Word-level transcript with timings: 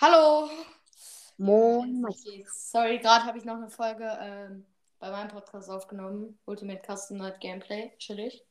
Hallo! 0.00 0.48
Moin? 1.36 2.06
Sorry, 2.46 2.98
gerade 3.00 3.26
habe 3.26 3.36
ich 3.36 3.44
noch 3.44 3.56
eine 3.56 3.68
Folge 3.68 4.04
ähm, 4.18 4.66
bei 4.98 5.10
meinem 5.10 5.28
Podcast 5.28 5.68
aufgenommen. 5.68 6.38
Ultimate 6.46 6.80
Custom 6.86 7.18
Night 7.18 7.38
Gameplay. 7.40 7.92
Chillig. 7.98 8.42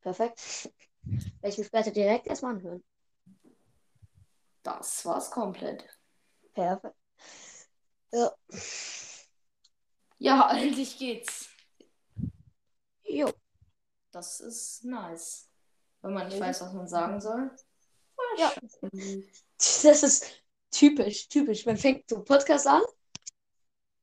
Perfekt. 0.00 0.70
Werde 1.04 1.48
ich 1.48 1.58
mir 1.58 1.64
später 1.64 1.90
direkt 1.90 2.26
erstmal 2.26 2.54
anhören. 2.54 2.82
Das 4.62 5.04
war's 5.04 5.30
komplett. 5.30 5.84
Perfekt. 6.54 6.96
Ja. 8.10 8.32
Ja, 10.18 10.50
endlich 10.56 10.96
geht's. 10.98 11.50
Jo. 13.04 13.30
Das 14.10 14.40
ist 14.40 14.84
nice. 14.84 15.50
Wenn 16.00 16.14
man 16.14 16.28
nicht 16.28 16.38
Ja. 16.38 16.46
weiß, 16.46 16.62
was 16.62 16.72
man 16.72 16.88
sagen 16.88 17.20
soll. 17.20 17.50
Ja. 18.38 18.52
Das 19.84 20.02
ist 20.02 20.41
typisch, 20.72 21.28
typisch. 21.28 21.64
Man 21.64 21.76
fängt 21.76 22.08
so 22.08 22.24
Podcast 22.24 22.66
an. 22.66 22.82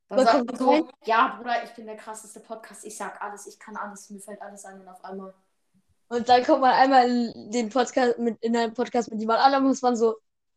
Dann 0.07 0.25
sagt 0.25 0.45
man 0.47 0.57
so, 0.57 0.69
rein. 0.71 0.89
ja, 1.05 1.35
Bruder, 1.37 1.63
ich 1.63 1.71
bin 1.71 1.85
der 1.85 1.97
krasseste 1.97 2.39
Podcast. 2.39 2.85
Ich 2.85 2.97
sag 2.97 3.21
alles, 3.21 3.45
ich 3.45 3.59
kann 3.59 3.75
alles, 3.75 4.09
mir 4.09 4.19
fällt 4.19 4.41
alles 4.41 4.65
ein 4.65 4.79
und 4.79 4.87
auf 4.87 5.03
einmal. 5.03 5.33
Und 6.07 6.27
dann 6.27 6.43
kommt 6.43 6.61
man 6.61 6.71
einmal 6.71 7.07
in 7.07 7.51
den 7.51 7.69
Podcast 7.69 8.17
mit, 8.17 8.41
in 8.41 8.57
einen 8.57 8.73
Podcast 8.73 9.11
mit 9.11 9.19
jemand 9.19 9.39
anderem, 9.39 9.65
muss 9.65 9.83
man 9.83 9.95
so, 9.95 10.15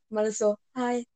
man 0.09 0.25
ist 0.25 0.39
so, 0.39 0.57
hi. 0.75 1.07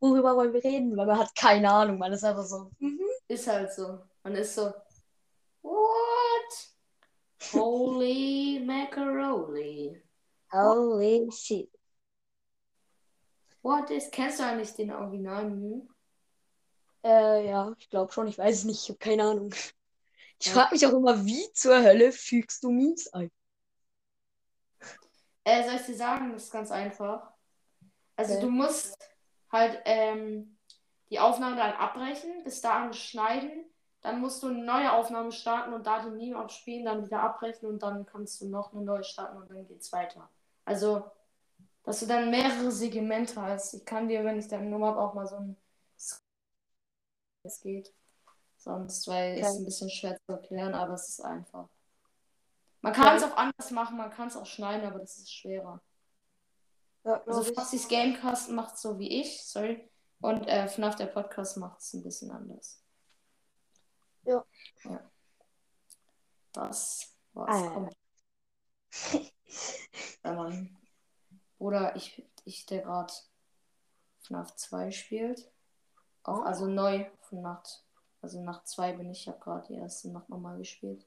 Worüber 0.00 0.36
wollen 0.36 0.52
wir 0.52 0.62
reden? 0.62 0.96
Weil 0.96 1.06
man 1.06 1.18
hat 1.18 1.34
keine 1.34 1.70
Ahnung. 1.70 1.98
Man 1.98 2.12
ist 2.12 2.24
einfach 2.24 2.44
so, 2.44 2.70
mhm. 2.78 3.00
Ist 3.26 3.46
halt 3.46 3.72
so. 3.72 3.98
Man 4.22 4.34
ist 4.34 4.54
so, 4.54 4.72
what? 5.62 6.72
Holy 7.52 8.62
macaroni. 8.66 10.02
Holy 10.52 11.30
shit. 11.32 11.70
What 13.62 13.90
is, 13.92 14.10
kennst 14.10 14.40
du 14.40 14.44
eigentlich 14.44 14.74
den 14.74 14.90
Original-Meme? 14.92 15.86
Äh, 17.04 17.48
ja, 17.48 17.74
ich 17.78 17.88
glaube 17.90 18.12
schon. 18.12 18.28
Ich 18.28 18.38
weiß 18.38 18.58
es 18.58 18.64
nicht. 18.64 18.82
Ich 18.84 18.88
habe 18.90 18.98
keine 18.98 19.24
Ahnung. 19.24 19.52
Ich 20.40 20.50
Ja. 20.50 20.52
frage 20.52 20.74
mich 20.74 20.86
auch 20.86 20.92
immer, 20.94 21.24
wie 21.26 21.52
zur 21.54 21.82
Hölle 21.82 22.12
fügst 22.12 22.62
du 22.64 22.70
Memes 22.70 23.12
ein? 23.12 23.30
Äh, 25.44 25.64
soll 25.64 25.76
ich 25.76 25.86
dir 25.86 25.96
sagen, 25.96 26.32
das 26.32 26.44
ist 26.44 26.52
ganz 26.52 26.70
einfach. 26.70 27.32
Also 28.16 28.34
Okay. 28.34 28.40
du 28.40 28.50
musst 28.50 28.98
halt 29.52 29.80
ähm, 29.86 30.58
die 31.10 31.20
Aufnahme 31.20 31.56
dann 31.56 31.74
abbrechen, 31.74 32.44
bis 32.44 32.60
dahin 32.60 32.92
schneiden, 32.92 33.64
dann 34.02 34.20
musst 34.20 34.42
du 34.42 34.48
eine 34.48 34.64
neue 34.64 34.92
Aufnahme 34.92 35.32
starten 35.32 35.72
und 35.74 35.86
da 35.86 36.02
den 36.02 36.16
Meme 36.16 36.38
abspielen, 36.38 36.84
dann 36.84 37.04
wieder 37.06 37.22
abbrechen 37.22 37.68
und 37.68 37.82
dann 37.82 38.06
kannst 38.06 38.40
du 38.40 38.48
noch 38.48 38.72
eine 38.72 38.82
neue 38.82 39.04
starten 39.04 39.38
und 39.38 39.50
dann 39.50 39.66
geht's 39.66 39.92
weiter. 39.92 40.30
Also, 40.64 41.10
dass 41.88 42.00
du 42.00 42.06
dann 42.06 42.28
mehrere 42.28 42.70
Segmente 42.70 43.40
hast. 43.40 43.72
Ich 43.72 43.82
kann 43.86 44.08
dir, 44.08 44.22
wenn 44.22 44.38
ich 44.38 44.46
deine 44.46 44.68
Nummer 44.68 44.88
habe, 44.88 45.00
auch 45.00 45.14
mal 45.14 45.26
so 45.26 45.36
ein 45.36 45.56
es 47.42 47.60
geht. 47.62 47.94
Sonst, 48.58 49.08
weil 49.08 49.38
es 49.38 49.46
Okay. 49.46 49.56
ein 49.56 49.64
bisschen 49.64 49.88
schwer 49.88 50.18
zu 50.26 50.32
erklären, 50.32 50.74
aber 50.74 50.92
es 50.92 51.08
ist 51.08 51.20
einfach. 51.20 51.66
Man 52.82 52.92
kann 52.92 53.16
es 53.16 53.22
Okay. 53.22 53.32
auch 53.32 53.36
anders 53.38 53.70
machen, 53.70 53.96
man 53.96 54.10
kann 54.10 54.28
es 54.28 54.36
auch 54.36 54.44
schneiden, 54.44 54.86
aber 54.86 54.98
das 54.98 55.16
ist 55.16 55.32
schwerer. 55.32 55.80
Ja, 57.04 57.22
Also. 57.24 57.54
Foxys 57.54 57.88
Gamecast 57.88 58.50
macht 58.50 58.74
es 58.74 58.82
so 58.82 58.98
wie 58.98 59.22
ich, 59.22 59.42
sorry. 59.46 59.90
Und 60.20 60.46
äh, 60.46 60.68
FNAF 60.68 60.96
der 60.96 61.06
Podcast 61.06 61.56
macht 61.56 61.80
es 61.80 61.94
ein 61.94 62.02
bisschen 62.02 62.30
anders. 62.30 62.82
Ja. 64.24 64.44
ja. 64.84 65.10
Das 66.52 67.14
war's. 67.32 67.48
Ah, 67.50 67.64
ja. 67.64 67.70
Komm. 67.70 67.90
Wenn 70.22 70.36
man. 70.36 70.78
Oder 71.58 71.96
ich, 71.96 72.24
ich 72.44 72.66
der 72.66 72.82
gerade 72.82 73.12
FNAF 74.22 74.54
2 74.56 74.90
spielt. 74.90 75.50
Auch, 76.22 76.40
Oh. 76.40 76.42
also 76.42 76.66
neu 76.66 77.06
von 77.20 77.42
Nacht. 77.42 77.84
Also 78.20 78.42
Nacht 78.42 78.66
2 78.68 78.92
bin 78.92 79.10
ich, 79.10 79.20
ich 79.22 79.28
habe 79.28 79.38
gerade 79.38 79.66
die 79.68 79.74
erste 79.74 80.10
Nacht 80.10 80.28
nochmal 80.28 80.58
gespielt. 80.58 81.06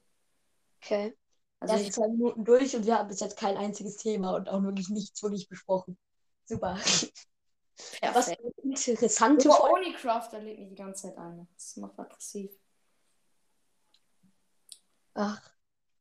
Okay. 0.82 1.16
Also 1.60 1.74
Erst 1.74 1.86
ich, 1.86 1.92
zwei 1.92 2.08
Minuten 2.08 2.44
durch 2.44 2.74
und 2.74 2.86
wir 2.86 2.98
haben 2.98 3.08
bis 3.08 3.20
jetzt 3.20 3.36
kein 3.38 3.56
einziges 3.56 3.96
Thema 3.98 4.34
und 4.34 4.48
auch 4.48 4.62
wirklich 4.62 4.88
nichts 4.88 5.22
wirklich 5.22 5.48
besprochen. 5.48 5.96
Super. 6.44 6.74
Was 8.12 8.26
perfekt. 8.26 8.40
für 8.42 8.62
eine 8.62 8.74
interessante 8.74 9.48
Oh, 9.48 9.52
Folge. 9.52 9.74
Onlycraft, 9.74 10.28
der 10.32 10.40
lädt 10.40 10.58
mich 10.58 10.68
die 10.70 10.74
ganze 10.74 11.08
Zeit 11.08 11.18
ein. 11.18 11.48
Das 11.54 11.76
macht 11.76 11.98
aggressiv. 11.98 12.50
Ach, 15.14 15.40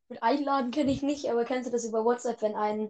mit 0.10 0.24
Einladen 0.24 0.72
kenne 0.72 0.92
ich 0.92 1.02
nicht, 1.02 1.30
aber 1.30 1.46
kennst 1.46 1.68
du 1.68 1.72
das 1.72 1.86
über 1.86 2.04
WhatsApp, 2.06 2.42
wenn 2.42 2.56
ein, 2.56 2.90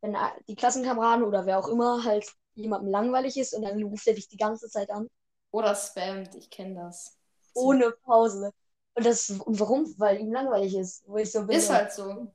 wenn 0.00 0.16
ein- 0.16 0.32
die 0.48 0.54
Klassenkameraden 0.56 1.24
oder 1.24 1.46
wer 1.46 1.58
auch 1.58 1.68
immer 1.68 2.04
halt 2.04 2.26
jemandem 2.54 2.90
langweilig 2.90 3.36
ist 3.36 3.54
und 3.54 3.62
dann 3.62 3.82
ruft 3.82 4.06
er 4.06 4.14
dich 4.14 4.28
die 4.28 4.36
ganze 4.36 4.68
Zeit 4.68 4.90
an, 4.90 5.08
Oder 5.52 5.74
spammt, 5.74 6.34
ich 6.34 6.48
kenne 6.50 6.74
das. 6.74 7.16
Ohne 7.54 7.90
Pause. 7.90 8.52
Und 8.94 9.06
das, 9.06 9.30
und 9.30 9.58
warum? 9.58 9.94
Weil 9.98 10.20
ihm 10.20 10.32
langweilig 10.32 10.76
ist. 10.76 11.02
Wo 11.06 11.16
ich 11.16 11.30
so 11.32 11.44
bin. 11.46 11.56
Ist 11.56 11.70
halt 11.70 11.92
so. 11.92 12.32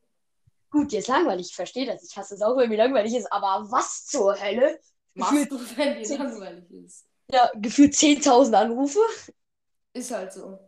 Gut, 0.71 0.91
dir 0.91 0.99
ist 0.99 1.07
langweilig, 1.07 1.47
ich 1.49 1.55
verstehe 1.55 1.85
das. 1.85 2.03
Ich 2.03 2.17
hasse 2.17 2.35
es 2.35 2.41
auch, 2.41 2.57
wenn 2.57 2.69
mir 2.69 2.77
langweilig 2.77 3.15
ist, 3.15 3.31
aber 3.31 3.71
was 3.71 4.05
zur 4.07 4.39
Hölle? 4.39 4.79
Machst 5.13 5.49
du, 5.49 5.59
wenn 5.77 6.03
dir 6.03 6.17
langweilig 6.17 6.69
ist. 6.71 7.05
Ja, 7.31 7.49
gefühlt 7.55 7.95
10.000 7.95 8.55
Anrufe. 8.55 8.99
Ist 9.93 10.11
halt 10.11 10.33
so. 10.33 10.59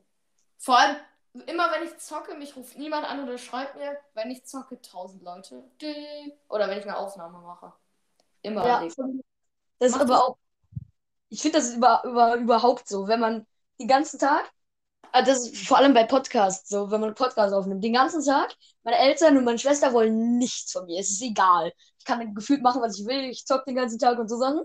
Vor 0.58 0.78
allem, 0.78 0.98
immer 1.34 1.72
wenn 1.72 1.84
ich 1.84 1.98
zocke, 1.98 2.36
mich 2.36 2.56
ruft 2.56 2.78
niemand 2.78 3.06
an 3.06 3.24
oder 3.24 3.38
schreibt 3.38 3.76
mir, 3.76 3.98
wenn 4.14 4.32
ich 4.32 4.46
zocke, 4.46 4.76
1000 4.76 5.24
Leute. 5.24 5.64
Oder 6.50 6.70
wenn 6.70 6.80
ich 6.80 6.86
eine 6.86 6.98
Aufnahme 6.98 7.40
mache. 7.40 7.74
Immer. 8.42 8.66
Ja, 8.66 8.88
das 9.80 9.92
ist 9.92 10.00
aber 10.00 10.24
auch. 10.24 10.38
Ich 11.30 11.42
finde, 11.42 11.60
das 11.60 11.70
ist 11.70 11.76
über, 11.76 12.02
über, 12.06 12.36
überhaupt 12.36 12.88
so, 12.88 13.08
wenn 13.08 13.20
man 13.20 13.46
den 13.80 13.88
ganzen 13.88 14.18
Tag, 14.20 14.50
ah, 15.12 15.22
das 15.22 15.48
ist 15.50 15.68
vor 15.68 15.78
allem 15.78 15.94
bei 15.94 16.06
Podcasts 16.06 16.70
so, 16.70 16.90
wenn 16.90 17.02
man 17.02 17.10
einen 17.10 17.16
Podcast 17.16 17.54
aufnimmt, 17.54 17.84
den 17.84 17.94
ganzen 17.94 18.24
Tag, 18.24 18.56
meine 18.84 18.98
Eltern 18.98 19.38
und 19.38 19.44
meine 19.44 19.60
Schwester 19.60 19.94
wollen 19.94 20.38
nichts 20.38 20.72
von 20.72 20.86
mir. 20.86 21.00
Es 21.00 21.10
ist 21.10 21.22
egal. 21.22 21.74
Ich 22.00 22.06
kann 22.06 22.34
gefühlt 22.34 22.62
machen, 22.62 22.82
was 22.82 22.98
ich 22.98 23.06
will. 23.06 23.30
Ich 23.30 23.46
zock 23.46 23.66
den 23.66 23.76
ganzen 23.76 24.00
Tag 24.00 24.18
und 24.18 24.30
so 24.30 24.38
Sachen. 24.38 24.62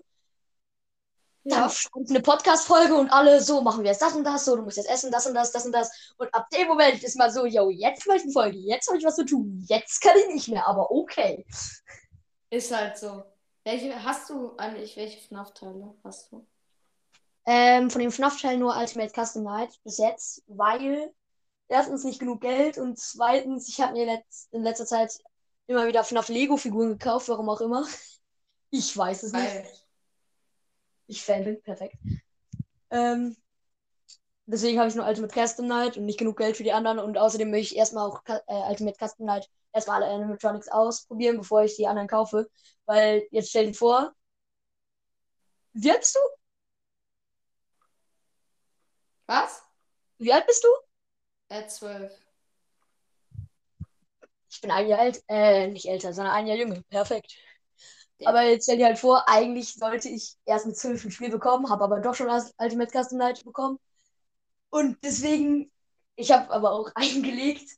Dann 1.44 1.68
Ja. 1.68 1.72
eine 2.08 2.20
Podcast-Folge 2.20 2.94
und 2.94 3.10
alle 3.10 3.40
so 3.40 3.62
machen 3.62 3.82
wir 3.82 3.90
jetzt 3.90 4.02
das 4.02 4.14
und 4.14 4.24
das, 4.24 4.44
so, 4.44 4.56
du 4.56 4.62
musst 4.62 4.76
jetzt 4.76 4.88
essen, 4.88 5.10
das 5.10 5.26
und 5.26 5.34
das, 5.34 5.50
das 5.50 5.66
und 5.66 5.72
das. 5.72 6.14
Und 6.18 6.32
ab 6.32 6.48
dem 6.50 6.68
Moment 6.68 7.02
ist 7.02 7.16
man 7.16 7.32
so, 7.32 7.46
yo, 7.46 7.68
jetzt 7.70 8.06
mache 8.06 8.18
ich 8.18 8.22
eine 8.24 8.32
Folge, 8.32 8.58
jetzt 8.58 8.86
habe 8.88 8.98
ich 8.98 9.04
was 9.04 9.16
zu 9.16 9.24
tun, 9.24 9.64
jetzt 9.68 10.00
kann 10.00 10.16
ich 10.16 10.34
nicht 10.34 10.48
mehr, 10.48 10.66
aber 10.66 10.90
okay. 10.90 11.44
Ist 12.50 12.74
halt 12.74 12.96
so. 12.96 13.24
Welche 13.64 14.02
hast 14.02 14.28
du 14.30 14.56
eigentlich, 14.56 14.96
welche 14.96 15.20
FNAF-Teile 15.20 15.94
hast 16.04 16.30
du? 16.30 16.46
Ähm, 17.44 17.90
von 17.90 18.00
dem 18.00 18.12
FNAF-Teil 18.12 18.56
nur 18.56 18.76
Ultimate 18.76 19.12
Custom 19.12 19.42
Night 19.42 19.80
bis 19.82 19.98
jetzt, 19.98 20.42
weil 20.46 21.12
erstens 21.68 22.04
nicht 22.04 22.20
genug 22.20 22.40
Geld 22.40 22.78
und 22.78 22.98
zweitens, 22.98 23.68
ich 23.68 23.80
habe 23.80 23.94
mir 23.94 24.06
letz 24.06 24.48
in 24.52 24.62
letzter 24.62 24.86
Zeit 24.86 25.18
immer 25.66 25.86
wieder 25.86 26.04
FNAF 26.04 26.28
Lego-Figuren 26.28 26.98
gekauft, 26.98 27.28
warum 27.28 27.48
auch 27.48 27.60
immer. 27.60 27.86
Ich 28.70 28.96
weiß 28.96 29.24
es 29.24 29.32
nicht. 29.32 29.81
Ich 31.06 31.22
Fan 31.22 31.44
bin, 31.44 31.62
perfekt. 31.62 31.96
Ähm, 32.90 33.36
deswegen 34.46 34.78
habe 34.78 34.88
ich 34.88 34.94
nur 34.94 35.06
Ultimate 35.06 35.34
Custom 35.34 35.66
Night 35.66 35.96
und 35.96 36.04
nicht 36.06 36.18
genug 36.18 36.36
Geld 36.38 36.56
für 36.56 36.62
die 36.62 36.72
anderen 36.72 36.98
und 36.98 37.18
außerdem 37.18 37.50
möchte 37.50 37.74
ich 37.74 37.78
erstmal 37.78 38.08
auch 38.08 38.22
äh, 38.26 38.40
Ultimate 38.68 38.96
Custom 38.98 39.26
Night 39.26 39.48
erstmal 39.72 40.02
alle 40.02 40.12
Animatronics 40.12 40.68
ausprobieren, 40.68 41.38
bevor 41.38 41.64
ich 41.64 41.76
die 41.76 41.86
anderen 41.86 42.08
kaufe. 42.08 42.48
Weil 42.86 43.26
jetzt 43.30 43.50
stell 43.50 43.66
dir 43.66 43.74
vor, 43.74 44.12
wie 45.74 45.90
alt 45.90 46.00
bist 46.00 46.14
du? 46.14 46.20
Was? 49.26 49.62
Wie 50.18 50.32
alt 50.32 50.46
bist 50.46 50.64
du? 50.64 50.68
Äh, 51.48 51.66
12. 51.66 52.12
Ich 54.50 54.60
bin 54.60 54.70
ein 54.70 54.86
Jahr 54.86 55.00
älter, 55.00 55.20
äh, 55.28 55.68
nicht 55.68 55.86
älter, 55.86 56.12
sondern 56.12 56.34
ein 56.34 56.46
Jahr 56.46 56.58
jünger. 56.58 56.82
Perfekt. 56.90 57.34
Aber 58.26 58.42
jetzt 58.42 58.64
stell 58.64 58.78
dir 58.78 58.86
halt 58.86 58.98
vor, 58.98 59.28
eigentlich 59.28 59.74
sollte 59.74 60.08
ich 60.08 60.34
erst 60.44 60.66
mit 60.66 60.76
12 60.76 61.04
ein 61.04 61.10
Spiel 61.10 61.30
bekommen, 61.30 61.70
habe 61.70 61.84
aber 61.84 62.00
doch 62.00 62.14
schon 62.14 62.28
das 62.28 62.54
Ultimate 62.58 62.90
Custom 62.90 63.18
Night 63.18 63.44
bekommen. 63.44 63.78
Und 64.70 64.98
deswegen, 65.04 65.70
ich 66.16 66.32
habe 66.32 66.50
aber 66.50 66.72
auch 66.72 66.90
eingelegt, 66.94 67.68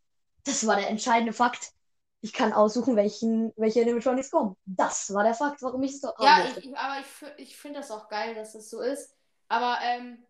das 0.44 0.66
war 0.66 0.76
der 0.76 0.88
entscheidende 0.88 1.32
Fakt. 1.32 1.72
Ich 2.20 2.32
kann 2.32 2.52
aussuchen, 2.52 2.96
welchen, 2.96 3.52
welche 3.56 3.82
Animatronics 3.82 4.30
kommen. 4.30 4.56
Das 4.64 5.12
war 5.12 5.24
der 5.24 5.34
Fakt, 5.34 5.60
warum 5.62 5.82
ich 5.82 5.92
es 5.92 6.00
so 6.00 6.08
haben 6.08 6.24
Ja, 6.24 6.38
ich, 6.56 6.64
ich, 6.64 6.76
aber 6.76 7.00
ich, 7.00 7.48
ich 7.48 7.56
finde 7.56 7.80
das 7.80 7.90
auch 7.90 8.08
geil, 8.08 8.34
dass 8.34 8.54
das 8.54 8.70
so 8.70 8.80
ist. 8.80 9.14
Aber 9.48 9.78
ähm, 9.82 10.24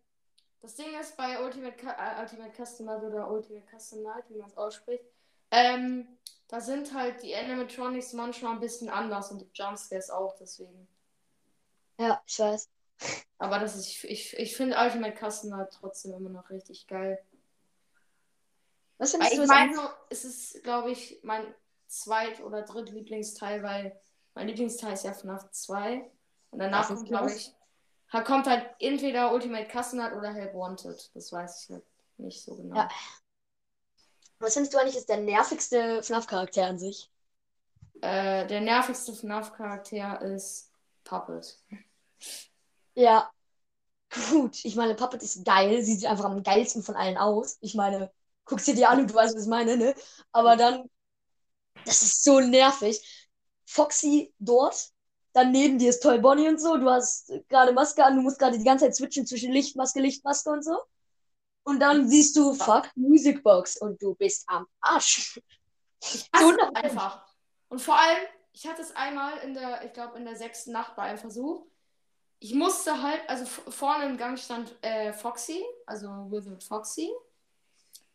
das 0.61 0.75
Ding 0.75 0.99
ist 0.99 1.17
bei 1.17 1.44
Ultimate, 1.44 1.77
äh, 1.87 2.21
Ultimate 2.21 2.53
Custom 2.56 2.87
Night 2.87 3.03
oder 3.03 3.31
Ultimate 3.31 3.67
Custom 3.71 4.03
Night, 4.03 4.25
wie 4.29 4.38
man 4.38 4.49
es 4.49 4.56
ausspricht, 4.56 5.05
ähm, 5.50 6.09
da 6.55 6.61
sind 6.61 6.95
halt 6.95 7.21
die 7.25 7.35
Animatronics 7.35 8.12
manchmal 8.12 8.53
ein 8.53 8.61
bisschen 8.61 8.89
anders 8.89 9.33
und 9.33 9.41
die 9.41 9.51
Jumpscares 9.53 10.09
auch 10.09 10.37
deswegen. 10.37 10.87
Ja, 11.99 12.23
ich 12.25 12.39
weiß. 12.39 12.69
Aber 13.39 13.59
das 13.59 13.75
ist, 13.75 13.89
ich, 13.89 14.05
ich, 14.05 14.39
ich 14.39 14.56
finde 14.56 14.77
Ultimate 14.79 15.17
Custom 15.17 15.51
Night 15.51 15.73
trotzdem 15.73 16.15
immer 16.15 16.31
noch 16.31 16.49
richtig 16.51 16.87
geil. 16.87 17.21
Was 18.99 19.11
findest 19.11 19.33
ich 19.33 19.41
du 19.41 19.47
meine, 19.49 19.91
es 20.11 20.25
ist, 20.25 20.62
glaube 20.62 20.93
ich, 20.93 21.19
mein 21.25 21.53
zweit- 21.89 22.41
oder 22.41 22.62
drittlieblingsteil, 22.62 23.65
weil 23.65 24.00
mein 24.35 24.47
Lieblingsteil 24.47 24.93
ist 24.93 25.05
ja 25.05 25.12
FNAF 25.12 25.50
2. 25.50 26.09
Und 26.53 26.61
danach 26.61 26.87
kommt, 26.87 27.09
glaube 27.09 27.33
ich, 27.33 27.53
kommt 28.12 28.47
halt 28.47 28.71
entweder 28.79 29.33
Ultimate 29.35 29.67
Custom 29.77 29.99
oder 29.99 30.33
Help 30.33 30.55
Wanted. 30.55 31.11
Das 31.17 31.33
weiß 31.33 31.65
ich 31.65 31.71
nicht, 31.71 31.87
nicht 32.19 32.43
so 32.45 32.55
genau. 32.55 32.77
Ja. 32.77 32.89
Was 34.44 34.52
findest 34.55 34.75
du 34.75 34.79
eigentlich 34.79 34.96
ist 34.96 35.08
der 35.08 35.17
nervigste 35.17 36.02
FNAF-Charakter 36.02 36.67
an 36.67 36.79
sich? 36.79 37.11
Äh, 38.02 38.46
der 38.46 38.61
nervigste 38.61 39.14
FNAF-Charakter 39.14 40.20
ist 40.20 40.70
Puppet. 41.02 41.58
Ja. 42.94 43.31
Gut, 44.31 44.64
ich 44.64 44.76
meine, 44.76 44.94
Puppet 44.94 45.23
ist 45.23 45.44
geil. 45.46 45.82
Sie 45.82 45.94
sieht 45.94 46.06
einfach 46.06 46.26
am 46.26 46.43
geilsten 46.43 46.82
von 46.82 46.94
allen 46.94 47.17
aus. 47.17 47.56
Ich 47.62 47.75
meine, 47.75 48.12
guckst 48.44 48.67
dir 48.67 48.75
die 48.75 48.85
an 48.85 49.00
und 49.00 49.11
du 49.11 49.14
weißt, 49.14 49.35
was 49.35 49.44
ich 49.44 49.49
meine, 49.49 49.79
ne? 49.79 49.94
Aber 50.31 50.56
dann, 50.56 50.90
das 51.87 52.02
ist 52.02 52.23
so 52.23 52.40
nervig. 52.40 53.00
Foxy 53.64 54.35
dort, 54.38 54.90
dann 55.32 55.52
neben 55.52 55.79
dir 55.79 55.88
ist 55.88 56.02
Toy 56.02 56.19
Bonnie 56.19 56.49
und 56.49 56.61
so. 56.61 56.76
Du 56.76 56.90
hast 56.90 57.32
gerade 57.49 57.73
Maske 57.73 58.05
an, 58.05 58.17
du 58.17 58.23
musst 58.23 58.38
gerade 58.38 58.58
die 58.58 58.64
ganze 58.64 58.85
Zeit 58.85 58.94
switchen 58.94 59.26
zwischen 59.26 59.52
Lichtmaske, 59.52 60.00
Lichtmaske 60.00 60.50
und 60.50 60.62
so. 60.62 60.76
Und 61.64 61.81
dann 61.81 62.08
siehst 62.08 62.37
du, 62.37 62.55
fuck, 62.55 62.90
Musicbox 62.94 63.78
und 63.78 64.00
du 64.02 64.14
bist 64.14 64.44
am 64.49 64.66
Arsch. 64.81 65.40
Ich 66.00 66.28
hasse 66.32 66.55
so 66.55 66.72
einfach. 66.75 67.26
Und 67.69 67.81
vor 67.81 67.99
allem, 67.99 68.22
ich 68.52 68.66
hatte 68.66 68.82
es 68.82 68.94
einmal 68.94 69.38
in 69.38 69.55
der, 69.55 69.84
ich 69.84 69.93
glaube, 69.93 70.19
in 70.19 70.25
der 70.25 70.37
sechsten 70.37 70.72
Nacht 70.72 70.94
bei 70.94 71.02
einem 71.02 71.19
Versuch. 71.19 71.66
Ich 72.38 72.55
musste 72.55 73.02
halt, 73.02 73.22
also 73.28 73.46
vorne 73.46 74.05
im 74.05 74.19
Gang 74.19 74.38
stand 74.38 74.76
äh, 74.82 75.12
Foxy, 75.12 75.64
also 75.87 76.08
Wizard 76.31 76.62
Foxy. 76.62 77.11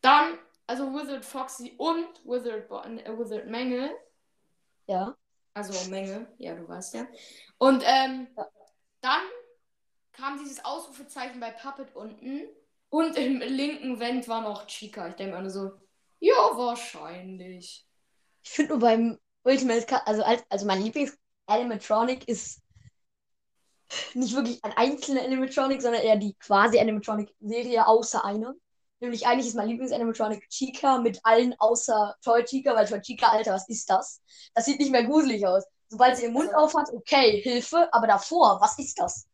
Dann, 0.01 0.37
also 0.67 0.93
Wizard 0.93 1.25
Foxy 1.25 1.73
und 1.77 2.07
Wizard, 2.23 2.69
äh, 2.69 3.17
Wizard 3.17 3.47
Menge. 3.47 3.95
Ja. 4.85 5.17
Also 5.55 5.89
Menge, 5.89 6.27
ja, 6.37 6.55
du 6.55 6.67
weißt 6.67 6.93
ja. 6.93 7.07
Und 7.57 7.83
ähm, 7.85 8.27
ja. 8.37 8.47
dann 9.01 9.21
kam 10.13 10.37
dieses 10.37 10.63
Ausrufezeichen 10.63 11.39
bei 11.39 11.51
Puppet 11.51 11.95
unten. 11.95 12.47
Und 12.89 13.17
im 13.17 13.39
linken 13.39 13.99
Wend 13.99 14.27
war 14.27 14.41
noch 14.41 14.65
Chica. 14.67 15.07
Ich 15.07 15.15
denke 15.15 15.39
mir 15.39 15.49
so, 15.49 15.71
ja, 16.19 16.33
wahrscheinlich. 16.33 17.85
Ich 18.43 18.49
finde 18.49 18.71
nur 18.71 18.79
beim 18.79 19.19
Ultimate, 19.43 20.05
also, 20.07 20.23
also 20.49 20.65
mein 20.65 20.81
Lieblings-Animatronic 20.81 22.27
ist 22.27 22.61
nicht 24.13 24.35
wirklich 24.35 24.63
ein 24.63 24.73
einzelner 24.73 25.23
Animatronic, 25.23 25.81
sondern 25.81 26.01
eher 26.01 26.17
die 26.17 26.33
quasi 26.35 26.79
Animatronic-Serie 26.79 27.87
außer 27.87 28.23
einer. 28.23 28.53
Nämlich 28.99 29.25
eigentlich 29.25 29.47
ist 29.47 29.55
mein 29.55 29.69
Lieblings-Animatronic 29.69 30.49
Chica 30.49 30.99
mit 30.99 31.19
allen 31.23 31.55
außer 31.57 32.15
Toy 32.21 32.43
Chica, 32.43 32.75
weil 32.75 32.87
Toy 32.87 33.01
Chica, 33.01 33.29
Alter, 33.29 33.53
was 33.53 33.69
ist 33.69 33.89
das? 33.89 34.21
Das 34.53 34.65
sieht 34.65 34.79
nicht 34.79 34.91
mehr 34.91 35.05
gruselig 35.05 35.45
aus. 35.47 35.63
Sobald 35.87 36.17
sie 36.17 36.23
den 36.23 36.33
Mund 36.33 36.53
also, 36.53 36.59
auf 36.59 36.73
hat, 36.75 36.93
okay, 36.93 37.41
Hilfe, 37.41 37.87
aber 37.93 38.07
davor, 38.07 38.59
was 38.61 38.77
ist 38.77 38.99
das? 38.99 39.28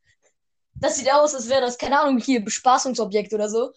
Das 0.75 0.97
sieht 0.97 1.11
aus, 1.11 1.33
als 1.33 1.49
wäre 1.49 1.61
das, 1.61 1.77
keine 1.77 1.99
Ahnung, 1.99 2.17
hier 2.17 2.43
Bespaßungsobjekt 2.43 3.33
oder 3.33 3.49
so. 3.49 3.71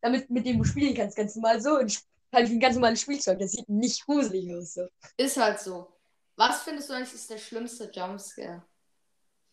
Damit 0.00 0.28
mit 0.30 0.44
dem 0.46 0.58
du 0.58 0.64
spielen 0.64 0.94
kannst, 0.94 1.16
ganz 1.16 1.34
normal 1.36 1.60
so. 1.60 1.78
Und 1.78 2.02
halt 2.32 2.48
wie 2.50 2.54
ein 2.54 2.60
ganz 2.60 2.74
normales 2.74 3.00
Spielzeug. 3.00 3.38
Das 3.38 3.52
sieht 3.52 3.68
nicht 3.68 4.04
gruselig 4.04 4.52
aus. 4.54 4.74
So. 4.74 4.86
Ist 5.16 5.36
halt 5.36 5.60
so. 5.60 5.88
Was 6.36 6.62
findest 6.62 6.88
du 6.88 6.94
eigentlich 6.94 7.14
ist 7.14 7.30
der 7.30 7.38
schlimmste 7.38 7.90
Jumpscare? 7.92 8.62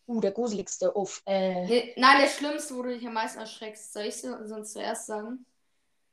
Uh, 0.06 0.20
der 0.20 0.32
gruseligste. 0.32 0.92
Uff. 0.96 1.22
Äh... 1.26 1.66
Nee, 1.66 1.94
nein, 1.96 2.20
der 2.20 2.28
schlimmste, 2.28 2.74
wo 2.74 2.82
du 2.82 2.90
dich 2.90 3.06
am 3.06 3.14
meisten 3.14 3.38
erschreckst. 3.38 3.92
Soll 3.92 4.04
ich 4.04 4.20
sonst 4.20 4.72
zuerst 4.72 5.06
sagen? 5.06 5.46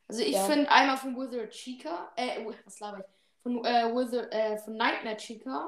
Also 0.08 0.22
ich 0.22 0.34
ja. 0.34 0.44
finde 0.46 0.70
einmal 0.70 0.98
von 0.98 1.18
Wizard 1.18 1.50
Chica, 1.52 2.12
äh, 2.16 2.46
was 2.64 2.80
laber 2.80 3.00
ich? 3.00 3.06
Von, 3.44 3.66
äh, 3.66 3.94
Wizard, 3.94 4.32
äh, 4.32 4.58
von 4.58 4.78
Nightmare 4.78 5.18
Chica. 5.18 5.68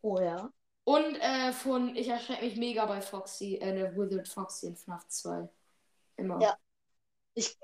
Oh 0.00 0.18
ja. 0.18 0.50
Und 0.88 1.16
äh, 1.16 1.52
von, 1.52 1.94
ich 1.96 2.08
erschrecke 2.08 2.46
mich 2.46 2.56
mega 2.56 2.86
bei 2.86 3.02
Foxy, 3.02 3.56
äh, 3.56 3.94
Withered 3.94 4.26
Foxy 4.26 4.68
in 4.68 4.74
FNAF 4.74 5.06
2. 5.06 5.46
Immer. 6.16 6.40
Ja. 6.40 6.56
Ich, 7.34 7.58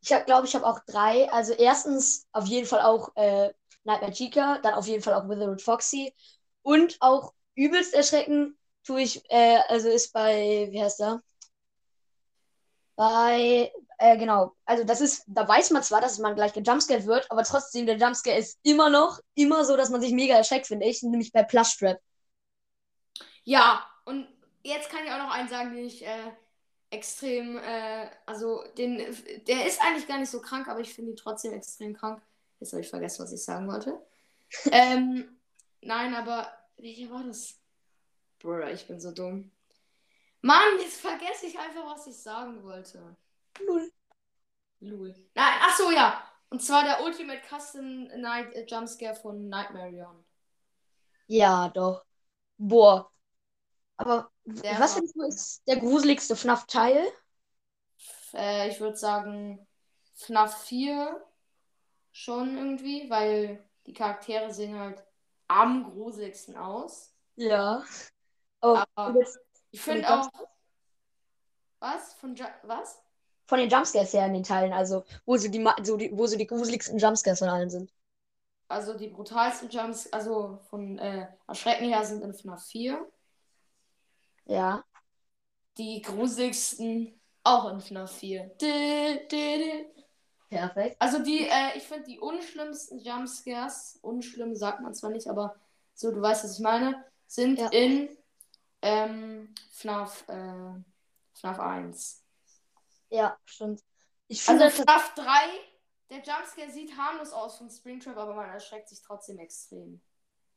ich 0.00 0.08
glaube, 0.24 0.46
ich 0.46 0.54
habe 0.54 0.64
auch 0.66 0.80
drei. 0.86 1.30
Also 1.30 1.52
erstens 1.52 2.26
auf 2.32 2.46
jeden 2.46 2.66
Fall 2.66 2.80
auch 2.80 3.14
äh, 3.16 3.52
Nightmare 3.84 4.12
Chica, 4.12 4.60
dann 4.62 4.72
auf 4.72 4.86
jeden 4.86 5.02
Fall 5.02 5.12
auch 5.12 5.28
Withered 5.28 5.60
Foxy. 5.60 6.14
Und 6.62 6.96
auch 7.00 7.34
übelst 7.54 7.92
erschrecken 7.92 8.56
tue 8.82 9.02
ich, 9.02 9.30
äh, 9.30 9.58
also 9.68 9.90
ist 9.90 10.14
bei, 10.14 10.68
wie 10.70 10.82
heißt 10.82 11.00
der? 11.00 11.22
Bei, 12.96 13.70
äh, 13.98 14.16
genau, 14.16 14.56
also 14.64 14.84
das 14.84 15.02
ist, 15.02 15.24
da 15.26 15.46
weiß 15.46 15.68
man 15.72 15.82
zwar, 15.82 16.00
dass 16.00 16.18
man 16.18 16.34
gleich 16.34 16.54
gejumpscared 16.54 17.04
wird, 17.04 17.30
aber 17.30 17.44
trotzdem, 17.44 17.84
der 17.84 17.98
Jumpscare 17.98 18.38
ist 18.38 18.58
immer 18.62 18.88
noch, 18.88 19.20
immer 19.34 19.66
so, 19.66 19.76
dass 19.76 19.90
man 19.90 20.00
sich 20.00 20.12
mega 20.12 20.34
erschreckt, 20.34 20.66
finde 20.66 20.86
ich, 20.86 21.02
nämlich 21.02 21.30
bei 21.30 21.42
Plush 21.42 21.76
Trap. 21.76 22.00
Ja, 23.44 23.84
und 24.04 24.28
jetzt 24.62 24.90
kann 24.90 25.04
ich 25.04 25.10
auch 25.10 25.18
noch 25.18 25.32
einen 25.32 25.48
sagen, 25.48 25.74
den 25.74 25.84
ich 25.84 26.04
äh, 26.06 26.32
extrem, 26.90 27.58
äh, 27.58 28.10
also 28.26 28.64
den, 28.76 28.98
der 29.46 29.66
ist 29.66 29.80
eigentlich 29.80 30.06
gar 30.06 30.18
nicht 30.18 30.30
so 30.30 30.40
krank, 30.40 30.68
aber 30.68 30.80
ich 30.80 30.92
finde 30.92 31.12
ihn 31.12 31.16
trotzdem 31.16 31.52
extrem 31.52 31.94
krank. 31.94 32.22
Jetzt 32.58 32.72
habe 32.72 32.82
ich 32.82 32.90
vergessen, 32.90 33.22
was 33.22 33.32
ich 33.32 33.42
sagen 33.42 33.68
wollte. 33.68 34.00
ähm, 34.72 35.38
nein, 35.80 36.14
aber 36.14 36.50
welcher 36.76 37.10
war 37.10 37.24
das? 37.24 37.58
Bruder, 38.38 38.72
ich 38.72 38.86
bin 38.86 39.00
so 39.00 39.12
dumm. 39.12 39.50
Mann, 40.42 40.78
jetzt 40.80 41.00
vergesse 41.00 41.46
ich 41.46 41.58
einfach, 41.58 41.86
was 41.86 42.06
ich 42.06 42.16
sagen 42.16 42.62
wollte. 42.62 43.16
Null. 43.66 43.92
Lul. 44.80 45.14
Nein, 45.34 45.54
ach 45.60 45.76
so, 45.76 45.90
ja. 45.90 46.22
Und 46.48 46.62
zwar 46.62 46.82
der 46.84 47.04
Ultimate 47.04 47.42
Custom 47.48 48.04
Night 48.20 48.52
äh, 48.54 48.64
Jumpscare 48.66 49.14
von 49.14 49.48
Nightmare 49.48 50.06
On. 50.08 50.24
Ja, 51.26 51.68
doch. 51.68 52.04
Boah, 52.56 53.10
aber 54.00 54.30
der 54.44 54.80
was 54.80 54.94
findest 54.94 55.16
du 55.16 55.22
ist 55.22 55.62
der 55.68 55.76
gruseligste 55.76 56.34
FNAF-Teil? 56.34 57.06
Äh, 58.32 58.70
ich 58.70 58.80
würde 58.80 58.96
sagen 58.96 59.66
FNAF 60.14 60.64
4 60.64 61.22
schon 62.10 62.56
irgendwie, 62.56 63.10
weil 63.10 63.62
die 63.86 63.92
Charaktere 63.92 64.52
sehen 64.52 64.78
halt 64.78 65.04
am 65.48 65.84
gruseligsten 65.84 66.56
aus. 66.56 67.14
Ja. 67.36 67.84
Oh, 68.62 68.78
Aber 68.94 69.20
ich 69.70 69.80
finde 69.80 70.08
auch. 70.08 70.28
Was? 71.80 72.14
Von 72.14 72.34
Ju 72.34 72.44
was? 72.62 73.00
Von 73.46 73.58
den 73.58 73.68
Jumpscares 73.68 74.12
her 74.12 74.26
in 74.26 74.34
den 74.34 74.44
Teilen, 74.44 74.72
also 74.72 75.04
wo 75.26 75.36
so 75.36 75.48
die, 75.48 75.66
so 75.82 75.96
die, 75.96 76.10
wo 76.16 76.26
so 76.26 76.36
die 76.36 76.46
gruseligsten 76.46 76.98
Jumpscares 76.98 77.40
von 77.40 77.48
allen 77.48 77.70
sind. 77.70 77.92
Also 78.68 78.96
die 78.96 79.08
brutalsten 79.08 79.68
Jumps, 79.68 80.06
also 80.12 80.60
von 80.70 80.98
äh, 80.98 81.26
Erschrecken 81.48 81.88
her 81.88 82.04
sind 82.04 82.22
in 82.22 82.32
FNAF 82.32 82.64
4. 82.66 83.10
Ja. 84.50 84.84
Die 85.78 86.02
gruseligsten 86.02 87.20
auch 87.44 87.70
in 87.70 87.80
FNAF 87.80 88.18
4. 88.18 88.50
Perfekt. 90.48 90.96
Also 90.98 91.20
die, 91.22 91.46
äh, 91.46 91.76
ich 91.76 91.84
finde 91.84 92.04
die 92.04 92.18
unschlimmsten 92.18 92.98
Jumpscares, 92.98 94.00
unschlimm 94.02 94.56
sagt 94.56 94.80
man 94.80 94.92
zwar 94.92 95.10
nicht, 95.10 95.28
aber 95.28 95.54
so, 95.94 96.10
du 96.10 96.20
weißt, 96.20 96.42
was 96.42 96.54
ich 96.54 96.60
meine, 96.60 97.04
sind 97.28 97.60
ja. 97.60 97.68
in 97.68 98.08
ähm, 98.82 99.54
FNAF, 99.70 100.24
äh, 100.26 100.74
FNAF 101.34 101.60
1. 101.60 102.24
Ja, 103.10 103.38
stimmt. 103.44 103.84
Ich 104.26 104.46
also 104.48 104.68
FNAF 104.68 105.14
3, 105.14 105.24
der 106.10 106.18
Jumpscare 106.18 106.70
sieht 106.72 106.96
harmlos 106.96 107.32
aus 107.32 107.56
von 107.56 107.70
Springtrap, 107.70 108.16
aber 108.16 108.34
man 108.34 108.50
erschreckt 108.50 108.88
sich 108.88 109.00
trotzdem 109.00 109.38
extrem. 109.38 110.00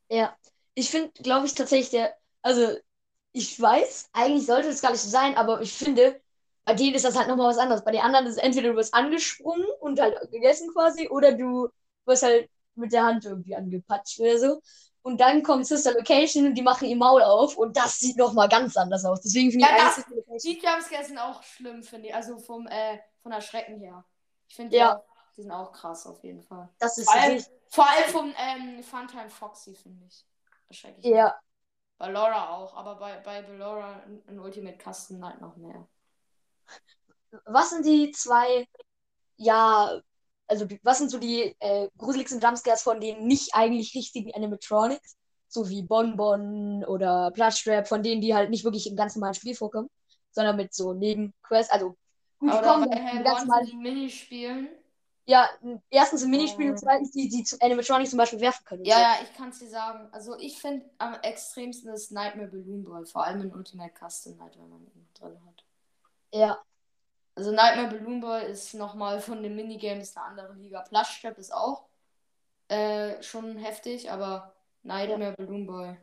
Ja, 0.08 0.36
ich 0.74 0.90
finde, 0.90 1.12
glaube 1.22 1.46
ich, 1.46 1.54
tatsächlich 1.54 1.90
der, 1.90 2.16
also 2.42 2.76
ich 3.36 3.60
weiß, 3.60 4.10
eigentlich 4.12 4.46
sollte 4.46 4.68
es 4.68 4.80
gar 4.80 4.92
nicht 4.92 5.00
so 5.00 5.10
sein, 5.10 5.36
aber 5.36 5.60
ich 5.60 5.72
finde, 5.72 6.20
bei 6.64 6.72
denen 6.72 6.94
ist 6.94 7.04
das 7.04 7.16
halt 7.16 7.26
nochmal 7.26 7.50
was 7.50 7.58
anderes. 7.58 7.84
Bei 7.84 7.90
den 7.90 8.00
anderen 8.00 8.26
ist 8.26 8.36
es 8.36 8.42
entweder 8.42 8.70
du 8.70 8.76
wirst 8.76 8.94
angesprungen 8.94 9.66
und 9.80 10.00
halt 10.00 10.16
gegessen 10.30 10.72
quasi, 10.72 11.08
oder 11.08 11.32
du 11.32 11.68
wirst 12.06 12.22
halt 12.22 12.48
mit 12.76 12.92
der 12.92 13.04
Hand 13.04 13.24
irgendwie 13.24 13.56
angepatscht 13.56 14.20
oder 14.20 14.38
so. 14.38 14.62
Und 15.02 15.20
dann 15.20 15.42
kommt 15.42 15.66
Sister 15.66 15.92
Location 15.92 16.46
und 16.46 16.54
die 16.54 16.62
machen 16.62 16.88
ihr 16.88 16.96
Maul 16.96 17.22
auf 17.22 17.56
und 17.56 17.76
das 17.76 17.98
sieht 17.98 18.16
nochmal 18.16 18.48
ganz 18.48 18.76
anders 18.76 19.04
aus. 19.04 19.20
Deswegen 19.20 19.50
finde 19.50 19.66
ja, 19.66 19.92
ich 19.98 20.04
das, 20.04 20.42
Die 20.42 20.52
Jumpscares 20.52 21.08
sind 21.08 21.18
auch 21.18 21.42
schlimm, 21.42 21.82
finde 21.82 22.08
ich. 22.08 22.14
Also 22.14 22.38
vom, 22.38 22.68
äh, 22.68 23.00
von 23.20 23.32
der 23.32 23.40
Schrecken 23.40 23.80
her. 23.80 24.04
Ich 24.48 24.54
finde 24.54 24.76
ja. 24.76 24.94
die, 24.94 25.36
die 25.36 25.42
sind 25.42 25.50
auch 25.50 25.72
krass 25.72 26.06
auf 26.06 26.22
jeden 26.22 26.40
Fall. 26.40 26.68
Das 26.78 26.96
ist 26.98 27.10
vor 27.10 27.20
allem, 27.20 27.44
vor 27.68 27.90
allem 27.90 28.10
vom 28.10 28.34
ähm, 28.38 28.82
Funtime 28.84 29.28
Foxy, 29.28 29.74
finde 29.74 30.04
ich. 30.06 30.24
Erschrecklich. 30.68 31.04
Ja. 31.04 31.34
Bei 31.98 32.10
Laura 32.10 32.50
auch, 32.50 32.74
aber 32.74 32.96
bei, 32.96 33.18
bei 33.20 33.40
Laura 33.40 34.02
in 34.26 34.38
Ultimate 34.38 34.78
Custom 34.78 35.18
Night 35.18 35.40
noch 35.40 35.56
mehr. 35.56 35.86
Was 37.46 37.70
sind 37.70 37.86
die 37.86 38.10
zwei, 38.12 38.66
ja, 39.36 40.00
also 40.46 40.66
was 40.82 40.98
sind 40.98 41.10
so 41.10 41.18
die 41.18 41.54
äh, 41.60 41.88
gruseligsten 41.96 42.40
Jumpscares 42.40 42.82
von 42.82 43.00
den 43.00 43.26
nicht 43.26 43.54
eigentlich 43.54 43.94
richtigen 43.94 44.32
Animatronics? 44.34 45.16
So 45.48 45.68
wie 45.68 45.82
Bonbon 45.82 46.84
oder 46.84 47.30
Plushtrap, 47.30 47.86
von 47.86 48.02
denen 48.02 48.20
die 48.20 48.34
halt 48.34 48.50
nicht 48.50 48.64
wirklich 48.64 48.88
im 48.88 48.96
ganz 48.96 49.14
normalen 49.14 49.34
Spiel 49.34 49.54
vorkommen, 49.54 49.88
sondern 50.32 50.56
mit 50.56 50.74
so 50.74 50.94
Nebenquests, 50.94 51.72
also 51.72 51.96
gut, 52.38 52.52
oder 52.52 52.62
kommen, 52.62 52.90
bei 52.90 53.22
ganz 53.22 53.44
normalen 53.44 53.78
Minispielen. 53.78 54.68
Ja, 55.26 55.48
erstens 55.88 56.22
im 56.22 56.30
Minispiel 56.30 56.70
und 56.70 56.78
zweitens 56.78 57.10
die, 57.12 57.28
die 57.28 57.44
zu 57.44 57.58
Animatronics 57.60 58.10
zum 58.10 58.18
Beispiel 58.18 58.40
werfen 58.40 58.64
können. 58.64 58.84
Ja, 58.84 58.96
so. 58.96 59.00
ja, 59.00 59.16
ich 59.22 59.34
kann 59.34 59.48
es 59.48 59.58
dir 59.58 59.68
sagen. 59.70 60.08
Also 60.12 60.38
ich 60.38 60.58
finde 60.58 60.84
am 60.98 61.14
extremsten 61.22 61.90
ist 61.94 62.12
Nightmare 62.12 62.48
Balloon 62.48 62.84
Ball, 62.84 63.06
vor 63.06 63.24
allem 63.24 63.40
in 63.40 63.54
Ultimate 63.54 63.94
Custom 63.98 64.36
Night, 64.36 64.58
wenn 64.58 64.68
man 64.68 64.82
ihn 64.82 65.08
drin 65.14 65.38
hat. 65.46 65.64
Ja, 66.32 66.58
Also 67.36 67.52
Nightmare 67.52 67.88
Balloon 67.88 68.20
Ball 68.20 68.42
ist 68.42 68.74
nochmal 68.74 69.20
von 69.20 69.42
den 69.42 69.56
Minigames 69.56 70.14
eine 70.16 70.26
andere 70.26 70.52
Liga. 70.54 70.82
Plush 70.82 71.22
Trap 71.22 71.38
ist 71.38 71.54
auch 71.54 71.88
äh, 72.68 73.22
schon 73.22 73.56
heftig, 73.56 74.10
aber 74.10 74.54
Nightmare 74.82 75.32
Balloon 75.32 75.66
Ball. 75.66 75.96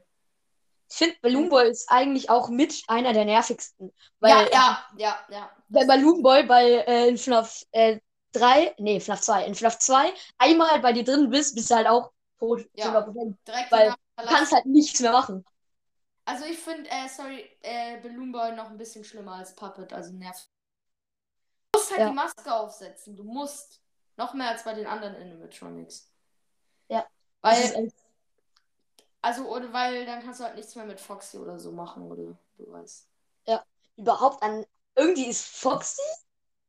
ich 0.89 0.97
finde 0.97 1.15
Balloon 1.21 1.49
Boy 1.49 1.69
ist 1.69 1.89
eigentlich 1.91 2.31
auch 2.31 2.49
mit 2.49 2.83
einer 2.87 3.13
der 3.13 3.25
nervigsten. 3.25 3.93
Weil 4.19 4.31
ja, 4.31 4.49
ja, 4.51 4.85
ja, 4.97 5.19
ja. 5.29 5.51
bei 5.69 5.85
Balloon 5.85 6.23
Boy 6.23 6.43
bei 6.43 6.65
äh, 6.87 7.07
in 7.07 7.17
FNAF 7.17 7.63
äh, 7.71 7.99
3, 8.31 8.73
nee, 8.77 8.99
FNAF 8.99 9.21
2, 9.21 9.45
in 9.45 9.55
FNAF 9.55 9.79
2 9.79 10.13
einmal 10.37 10.79
bei 10.79 10.93
dir 10.93 11.03
drin 11.03 11.29
bist, 11.29 11.55
bist 11.55 11.69
du 11.69 11.75
halt 11.75 11.87
auch 11.87 12.11
tot. 12.39 12.67
Ja. 12.73 12.87
100%. 12.87 13.35
Direkt 13.47 13.71
weil 13.71 13.93
Du 14.17 14.25
kannst 14.27 14.51
halt 14.51 14.65
nichts 14.65 14.99
mehr 14.99 15.11
machen. 15.11 15.43
Also 16.25 16.45
ich 16.45 16.59
finde, 16.59 16.89
äh, 16.89 17.07
sorry, 17.07 17.49
äh, 17.61 17.97
Balloon 17.97 18.31
Boy 18.31 18.51
noch 18.53 18.69
ein 18.69 18.77
bisschen 18.77 19.03
schlimmer 19.03 19.35
als 19.35 19.55
Puppet, 19.55 19.91
also 19.93 20.13
nervt. 20.13 20.47
Du 21.73 21.79
musst 21.79 21.89
halt 21.91 22.01
Ja. 22.01 22.09
die 22.09 22.15
Maske 22.15 22.53
aufsetzen. 22.53 23.15
Du 23.15 23.23
musst. 23.23 23.79
Noch 24.17 24.33
mehr 24.33 24.49
als 24.49 24.63
bei 24.63 24.73
den 24.73 24.85
anderen 24.85 25.15
Animatronics. 25.15 26.11
Ja. 26.89 27.07
Weil, 27.41 27.91
also, 29.21 29.47
oder 29.47 29.71
weil 29.73 30.05
dann 30.05 30.21
kannst 30.21 30.39
du 30.39 30.43
halt 30.43 30.55
nichts 30.55 30.75
mehr 30.75 30.85
mit 30.85 30.99
Foxy 30.99 31.37
oder 31.37 31.57
so 31.57 31.71
machen, 31.71 32.03
oder 32.11 32.37
du 32.57 32.71
weißt. 32.71 33.07
überhaupt 33.97 34.43
an. 34.43 34.65
Irgendwie 34.95 35.27
ist 35.27 35.45
Foxy 35.45 36.01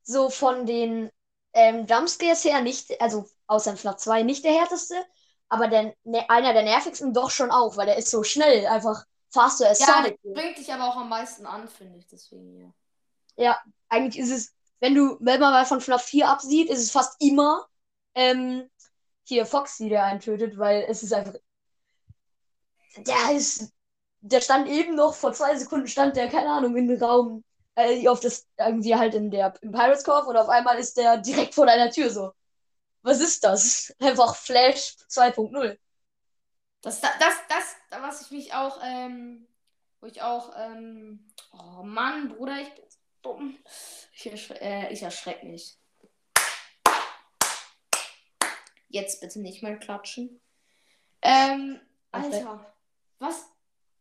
so 0.02 0.30
von 0.30 0.66
den 0.66 1.10
ähm, 1.54 1.86
Jumpscares 1.86 2.44
her 2.44 2.60
nicht, 2.60 3.00
also 3.00 3.26
außer 3.46 3.72
in 3.72 3.76
FNAF 3.76 3.96
2 3.96 4.22
nicht 4.22 4.44
der 4.44 4.52
härteste, 4.52 4.94
aber 5.48 5.68
der, 5.68 5.94
ne, 6.04 6.28
einer 6.30 6.52
der 6.52 6.62
nervigsten 6.62 7.12
doch 7.12 7.30
schon 7.30 7.50
auch, 7.50 7.76
weil 7.76 7.86
der 7.86 7.96
ist 7.98 8.10
so 8.10 8.22
schnell, 8.22 8.66
einfach 8.66 9.04
faster 9.30 9.70
as 9.70 9.80
Ja, 9.80 9.86
Sonic. 9.86 10.18
bringt 10.22 10.58
dich 10.58 10.72
aber 10.72 10.84
auch 10.88 10.96
am 10.96 11.08
meisten 11.08 11.46
an, 11.46 11.68
finde 11.68 11.98
ich, 11.98 12.06
deswegen 12.06 12.72
hier. 13.36 13.56
Eigentlich 13.88 14.22
ist 14.22 14.30
es, 14.30 14.54
wenn 14.80 14.94
du, 14.94 15.16
wenn 15.20 15.40
man 15.40 15.52
mal 15.52 15.66
von 15.66 15.80
FNAF 15.80 16.02
4 16.04 16.28
absieht, 16.28 16.70
ist 16.70 16.80
es 16.80 16.90
fast 16.90 17.20
immer 17.20 17.66
ähm, 18.14 18.68
hier 19.24 19.46
Foxy, 19.46 19.88
der 19.88 20.04
einen 20.04 20.20
tötet, 20.20 20.58
weil 20.58 20.84
es 20.88 21.02
ist 21.02 21.12
einfach. 21.12 21.34
Der 22.96 23.32
ist. 23.32 23.72
Der 24.24 24.40
stand 24.40 24.68
eben 24.68 24.94
noch, 24.94 25.14
vor 25.14 25.32
zwei 25.32 25.56
Sekunden 25.56 25.88
stand 25.88 26.14
der, 26.16 26.28
keine 26.28 26.48
Ahnung, 26.50 26.76
in 26.76 26.86
den 26.86 27.02
Raum, 27.02 27.42
äh, 27.74 28.06
auf 28.08 28.20
das, 28.20 28.46
irgendwie 28.58 28.94
halt 28.94 29.14
in 29.14 29.30
der, 29.30 29.54
im 29.62 29.72
Pirates 29.72 30.04
Cove 30.04 30.26
und 30.26 30.36
auf 30.36 30.48
einmal 30.48 30.78
ist 30.78 30.96
der 30.96 31.18
direkt 31.18 31.54
vor 31.54 31.66
deiner 31.66 31.90
Tür 31.90 32.10
so. 32.10 32.32
Was 33.02 33.20
ist 33.20 33.44
das? 33.44 33.94
Einfach 34.00 34.36
Flash 34.36 34.96
2.0. 35.08 35.78
Das, 36.82 37.00
das, 37.00 37.10
das, 37.18 37.34
das, 37.48 38.02
was 38.02 38.22
ich 38.22 38.30
mich 38.30 38.54
auch, 38.54 38.80
ähm, 38.82 39.46
wo 40.00 40.06
ich 40.06 40.20
auch, 40.20 40.52
ähm, 40.56 41.28
oh 41.52 41.82
Mann, 41.82 42.30
Bruder, 42.30 42.60
ich 42.60 42.74
bin 42.74 42.84
dumm. 43.22 43.58
Ich, 44.12 44.26
erschre 44.26 44.60
äh, 44.60 44.92
ich 44.92 45.02
erschreck 45.02 45.42
mich. 45.44 45.78
Jetzt 48.88 49.20
bitte 49.20 49.40
nicht 49.40 49.62
mehr 49.62 49.78
klatschen. 49.78 50.40
Ähm. 51.22 51.80
Alter, 52.10 52.74
was, 53.18 53.46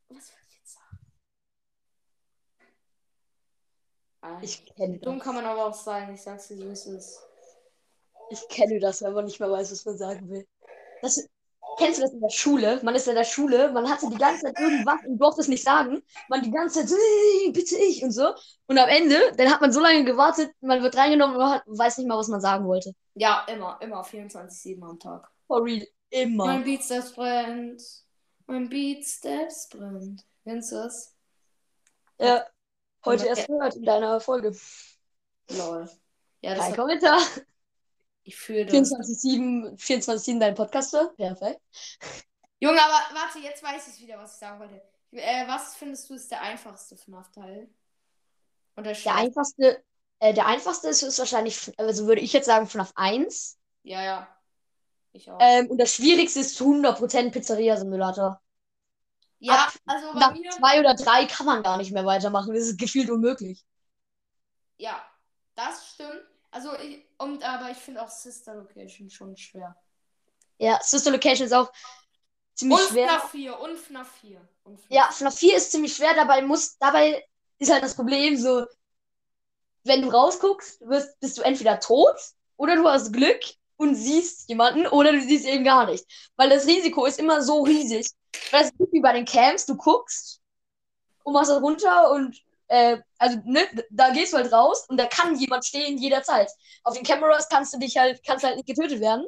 was 0.10 0.28
soll 0.28 0.38
ich 0.50 0.58
jetzt 0.58 0.74
sagen? 0.74 1.00
Alter, 2.60 2.74
Ich 4.42 4.66
kenne 4.76 5.00
dumm 5.00 5.18
das. 5.18 5.26
kann 5.26 5.36
man 5.36 5.46
aber 5.46 5.66
auch 5.68 5.74
sein, 5.74 6.14
ich 6.14 6.22
sag's 6.22 6.48
dir, 6.48 6.58
so 6.58 6.66
wie 6.66 6.72
es 6.72 6.86
ist. 6.86 7.22
Ich 8.30 8.48
kenne 8.50 8.80
das, 8.80 9.02
wenn 9.02 9.14
man 9.14 9.26
nicht 9.26 9.40
mehr 9.40 9.52
weiß, 9.52 9.72
was 9.72 9.86
man 9.86 9.98
sagen 9.98 10.30
will. 10.30 10.48
Das, 11.02 11.28
kennst 11.78 11.98
du 12.00 12.04
das 12.04 12.14
in 12.14 12.22
der 12.22 12.30
Schule? 12.30 12.80
Man 12.84 12.96
ist 12.96 13.08
in 13.08 13.16
der 13.16 13.24
Schule, 13.24 13.72
man 13.72 13.90
hatte 13.90 14.10
die 14.10 14.18
ganze 14.18 14.44
Zeit 14.46 14.60
irgendwas 14.60 15.00
und 15.06 15.18
durfte 15.18 15.42
es 15.42 15.48
nicht 15.48 15.64
sagen. 15.64 16.02
Man 16.30 16.42
die 16.44 16.52
ganze 16.52 16.86
Zeit, 16.86 16.98
"Äh, 16.98 17.52
bitte 17.52 17.76
ich 17.78 18.04
und 18.04 18.12
so. 18.12 18.34
Und 18.68 18.78
am 18.78 18.88
Ende, 18.88 19.20
dann 19.36 19.52
hat 19.52 19.60
man 19.62 19.72
so 19.74 19.80
lange 19.80 20.04
gewartet, 20.06 20.52
man 20.62 20.82
wird 20.82 20.96
reingenommen 20.96 21.36
und 21.36 21.44
hat, 21.44 21.64
weiß 21.66 21.98
nicht 21.98 22.08
mal, 22.08 22.18
was 22.18 22.28
man 22.30 22.42
sagen 22.42 22.66
wollte. 22.68 22.94
Ja, 23.16 23.46
immer, 23.50 23.78
immer 23.82 24.04
24-7 24.04 24.84
am 24.84 25.00
Tag. 25.00 25.30
For 25.48 25.64
real, 25.64 25.86
immer. 26.10 26.46
Mein 26.46 26.64
Beatsteps 26.64 27.14
brennt. 27.14 27.82
Mein 28.48 28.70
Beatsteps 28.70 29.68
brennt. 29.70 30.26
Kennst 30.44 30.72
du 30.72 30.76
das? 30.78 31.16
Ja, 32.20 32.46
heute 33.06 33.28
erst 33.28 33.48
gehört 33.48 33.76
in 33.76 33.84
deiner 33.84 34.20
Folge. 34.20 34.56
Lol. 35.50 35.90
Ja, 36.42 36.56
das 36.56 36.66
Kein 36.68 36.76
Kommentar. 36.76 37.20
ich 38.24 38.36
fühle 38.36 38.66
das. 38.66 38.74
24-7, 38.74 39.78
24-7 39.78 40.40
dein 40.40 40.56
Podcaster. 40.56 41.14
Perfekt. 41.18 41.62
Junge, 42.60 42.80
aber 42.80 43.16
warte, 43.16 43.40
jetzt 43.40 43.64
weiß 43.64 43.88
ich 43.88 44.02
wieder, 44.02 44.18
was 44.18 44.34
ich 44.34 44.40
sagen 44.40 44.60
wollte. 44.60 44.82
Äh, 45.12 45.48
was 45.48 45.76
findest 45.76 46.10
du 46.10 46.14
ist 46.14 46.32
der 46.32 46.42
einfachste 46.42 46.96
FNAF-Teil? 46.96 47.70
Und 48.76 48.86
der 48.86 49.16
einfachste, 49.16 49.84
äh, 50.20 50.34
der 50.34 50.46
einfachste 50.46 50.88
ist, 50.88 51.02
ist 51.02 51.20
wahrscheinlich, 51.20 51.72
also 51.78 52.08
würde 52.08 52.22
ich 52.22 52.34
jetzt 52.34 52.46
sagen, 52.46 52.68
FNAF 52.68 52.94
1. 52.96 53.58
Ja, 53.84 54.04
ja. 54.04 54.28
Ich 55.14 55.30
auch. 55.30 55.40
Ähm, 55.42 55.70
und 55.70 55.78
das 55.78 55.96
schwierigste 55.96 56.40
ist 56.40 56.56
zu 56.56 56.66
100% 56.66 57.32
Pizzeria-Simulator. 57.32 58.42
Ja, 59.42 59.54
ab- 59.66 59.74
also 59.86 60.14
bei 60.14 60.20
Nach 60.20 60.34
mir. 60.34 60.50
zwei 60.52 60.80
oder 60.80 60.94
drei 60.96 61.26
kann 61.26 61.46
man 61.46 61.64
gar 61.64 61.78
nicht 61.78 61.92
mehr 61.92 62.06
weitermachen. 62.06 62.54
Das 62.54 62.64
ist 62.64 62.80
gefühlt 62.80 63.10
unmöglich. 63.10 63.64
Ja, 64.78 65.02
das 65.56 65.90
stimmt. 65.94 66.24
Also, 66.52 66.78
ich, 66.80 67.06
und, 67.18 67.44
aber 67.44 67.72
ich 67.72 67.78
finde 67.78 68.02
auch 68.02 68.10
Sister 68.10 68.56
Location 68.56 69.10
schon 69.10 69.36
schwer. 69.38 69.76
Ja, 70.58 70.80
Sister 70.82 71.12
Location 71.12 71.46
ist 71.46 71.54
auch 71.54 71.72
ziemlich 72.56 72.80
Und 72.80 72.88
schwer. 72.90 73.08
FNAF 73.08 73.32
4. 73.32 73.60
Und 73.60 73.78
FNAF 73.78 74.12
4. 74.22 74.48
Und 74.64 74.80
FNAF 74.80 74.92
Ja, 74.92 75.12
FNAF 75.12 75.36
4 75.38 75.58
ist 75.58 75.72
ziemlich 75.72 75.96
schwer, 75.96 76.14
dabei 76.14 76.42
muss, 76.42 76.78
dabei 76.78 77.26
ist 77.58 77.72
halt 77.72 77.84
das 77.84 77.96
Problem 77.96 78.38
so, 78.38 78.66
wenn 79.84 80.02
du 80.02 80.10
rausguckst, 80.10 80.82
wirst, 80.82 81.20
bist 81.20 81.38
du 81.38 81.42
entweder 81.42 81.80
tot 81.80 82.16
oder 82.58 82.76
du 82.76 82.88
hast 82.88 83.12
Glück 83.14 83.40
und 83.78 83.96
siehst 83.96 84.48
jemanden 84.50 84.86
oder 84.88 85.12
du 85.12 85.22
siehst 85.22 85.46
ihn 85.48 85.64
gar 85.64 85.86
nicht. 85.88 86.06
Weil 86.36 86.50
das 86.50 86.68
Risiko 86.68 87.06
ist 87.06 87.20
immer 87.20 87.42
so 87.42 87.64
riesig. 87.64 88.08
Es 88.52 88.70
ist 88.70 88.92
wie 88.92 89.02
bei 89.02 89.14
den 89.14 89.26
Camps, 89.26 89.66
du 89.66 89.76
guckst 89.78 90.42
und 91.24 91.34
machst 91.34 91.52
das 91.52 91.62
runter 91.62 92.12
und 92.12 92.38
äh, 92.70 93.00
also 93.20 93.40
ne, 93.46 93.62
da 93.92 94.12
gehst 94.12 94.34
du 94.34 94.38
halt 94.38 94.54
raus 94.54 94.86
und 94.90 94.98
da 95.00 95.06
kann 95.08 95.36
jemand 95.38 95.66
stehen 95.66 95.98
jederzeit. 95.98 96.50
Auf 96.84 96.96
den 96.96 97.06
Cameras 97.06 97.50
kannst 97.50 97.74
du 97.74 97.80
dich 97.80 97.98
halt, 97.98 98.22
kannst 98.26 98.46
halt 98.46 98.58
nicht 98.58 98.68
getötet 98.68 99.02
werden 99.02 99.28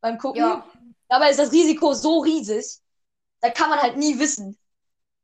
beim 0.00 0.18
Gucken. 0.18 0.62
Ja, 0.62 0.66
Dabei 1.08 1.30
ist 1.30 1.38
das 1.40 1.52
Risiko 1.52 1.94
so 1.94 2.20
riesig, 2.20 2.66
da 3.40 3.50
kann 3.50 3.70
man 3.70 3.80
halt 3.80 3.96
nie 3.98 4.18
wissen. 4.18 4.58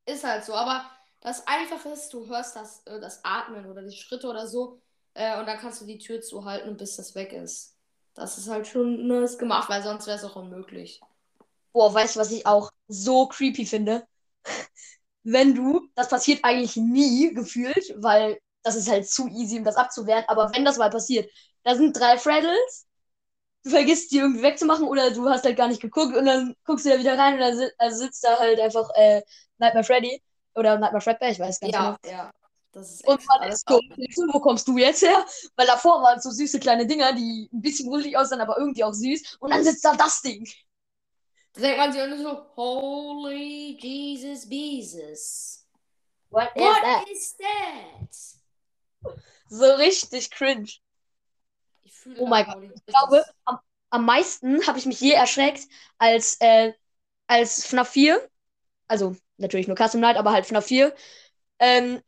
ist 0.06 0.24
halt 0.24 0.44
so. 0.44 0.54
Aber 0.54 0.90
das 1.20 1.46
Einfache 1.46 1.90
ist, 1.90 2.12
du 2.12 2.26
hörst 2.28 2.56
das, 2.56 2.82
äh, 2.86 3.00
das 3.00 3.24
Atmen 3.24 3.66
oder 3.70 3.82
die 3.82 3.96
Schritte 3.96 4.28
oder 4.28 4.46
so. 4.46 4.80
Äh, 5.14 5.38
und 5.38 5.46
dann 5.46 5.58
kannst 5.58 5.80
du 5.80 5.86
die 5.86 5.98
Tür 5.98 6.20
zuhalten, 6.20 6.76
bis 6.76 6.96
das 6.96 7.14
weg 7.14 7.32
ist. 7.32 7.76
Das 8.14 8.38
ist 8.38 8.48
halt 8.48 8.66
schon 8.66 9.06
nice 9.06 9.38
gemacht, 9.38 9.68
weil 9.70 9.82
sonst 9.82 10.06
wäre 10.06 10.16
es 10.18 10.24
auch 10.24 10.36
unmöglich. 10.36 11.00
Boah, 11.72 11.92
weißt 11.92 12.16
du, 12.16 12.20
was 12.20 12.30
ich 12.32 12.46
auch 12.46 12.70
so 12.90 13.26
creepy 13.28 13.66
finde? 13.66 14.06
Wenn 15.22 15.54
du, 15.54 15.88
das 15.94 16.08
passiert 16.08 16.40
eigentlich 16.44 16.76
nie 16.76 17.32
gefühlt, 17.34 17.94
weil 17.96 18.38
das 18.62 18.76
ist 18.76 18.88
halt 18.90 19.08
zu 19.08 19.28
easy, 19.28 19.58
um 19.58 19.64
das 19.64 19.76
abzuwehren, 19.76 20.24
aber 20.28 20.50
wenn 20.54 20.64
das 20.64 20.78
mal 20.78 20.90
passiert, 20.90 21.30
da 21.62 21.74
sind 21.74 21.98
drei 21.98 22.16
Fraddles, 22.18 22.86
du 23.64 23.70
vergisst 23.70 24.12
die 24.12 24.18
irgendwie 24.18 24.42
wegzumachen 24.42 24.86
oder 24.86 25.10
du 25.12 25.28
hast 25.28 25.44
halt 25.44 25.56
gar 25.56 25.68
nicht 25.68 25.82
geguckt 25.82 26.16
und 26.16 26.26
dann 26.26 26.54
guckst 26.64 26.86
du 26.86 26.90
da 26.90 26.98
wieder 26.98 27.18
rein 27.18 27.34
und 27.34 27.40
dann 27.40 27.56
si 27.56 27.66
also 27.78 28.04
sitzt 28.04 28.24
da 28.24 28.38
halt 28.38 28.60
einfach 28.60 28.90
äh, 28.96 29.22
Nightmare 29.58 29.84
Freddy 29.84 30.22
oder 30.54 30.78
Nightmare 30.78 31.02
Fredbear, 31.02 31.30
ich 31.30 31.40
weiß 31.40 31.60
gar 31.60 31.68
nicht 31.68 31.76
Ja, 31.76 31.96
genau. 32.02 32.12
ja. 32.12 32.30
Das 32.72 32.92
ist 32.92 33.06
Und 33.06 33.20
man 33.26 33.50
ist 33.50 33.68
so, 33.68 33.80
wo 34.32 34.40
kommst 34.40 34.68
du 34.68 34.78
jetzt 34.78 35.02
her? 35.02 35.24
Weil 35.56 35.66
davor 35.66 36.02
waren 36.02 36.20
so 36.20 36.30
süße 36.30 36.60
kleine 36.60 36.86
Dinger, 36.86 37.12
die 37.14 37.48
ein 37.52 37.60
bisschen 37.62 37.88
gruselig 37.88 38.16
aussahen, 38.16 38.40
aber 38.40 38.58
irgendwie 38.58 38.84
auch 38.84 38.92
süß. 38.92 39.38
Und 39.40 39.52
dann 39.52 39.64
sitzt 39.64 39.84
da 39.84 39.94
das 39.96 40.22
Ding. 40.22 40.46
Da 41.54 41.60
denkt 41.62 41.78
man 41.78 41.92
sich 41.92 42.02
auch 42.02 42.06
nur 42.06 42.18
so, 42.18 42.46
holy 42.56 43.76
Jesus 43.80 44.48
Jesus. 44.48 45.66
What 46.30 46.50
is 46.54 46.62
What 46.62 46.82
that? 46.82 47.08
is 47.10 47.36
that? 47.38 49.14
So 49.48 49.74
richtig 49.74 50.30
cringe. 50.30 50.70
Ich 51.82 51.92
fühle 51.92 52.20
Oh 52.20 52.26
mein 52.26 52.44
Gott. 52.44 52.62
Ich 52.62 52.86
glaube, 52.86 53.24
am, 53.44 53.58
am 53.90 54.04
meisten 54.04 54.64
habe 54.66 54.78
ich 54.78 54.86
mich 54.86 55.00
je 55.00 55.12
erschreckt 55.12 55.66
als, 55.98 56.36
äh, 56.40 56.72
als 57.26 57.66
FNAF 57.66 57.90
4. 57.90 58.30
Also 58.86 59.16
natürlich 59.38 59.66
nur 59.66 59.76
Custom 59.76 60.00
Night, 60.00 60.16
aber 60.16 60.30
halt 60.32 60.46
FNAF 60.46 60.66
4. 60.66 60.94
Ähm, 61.58 62.00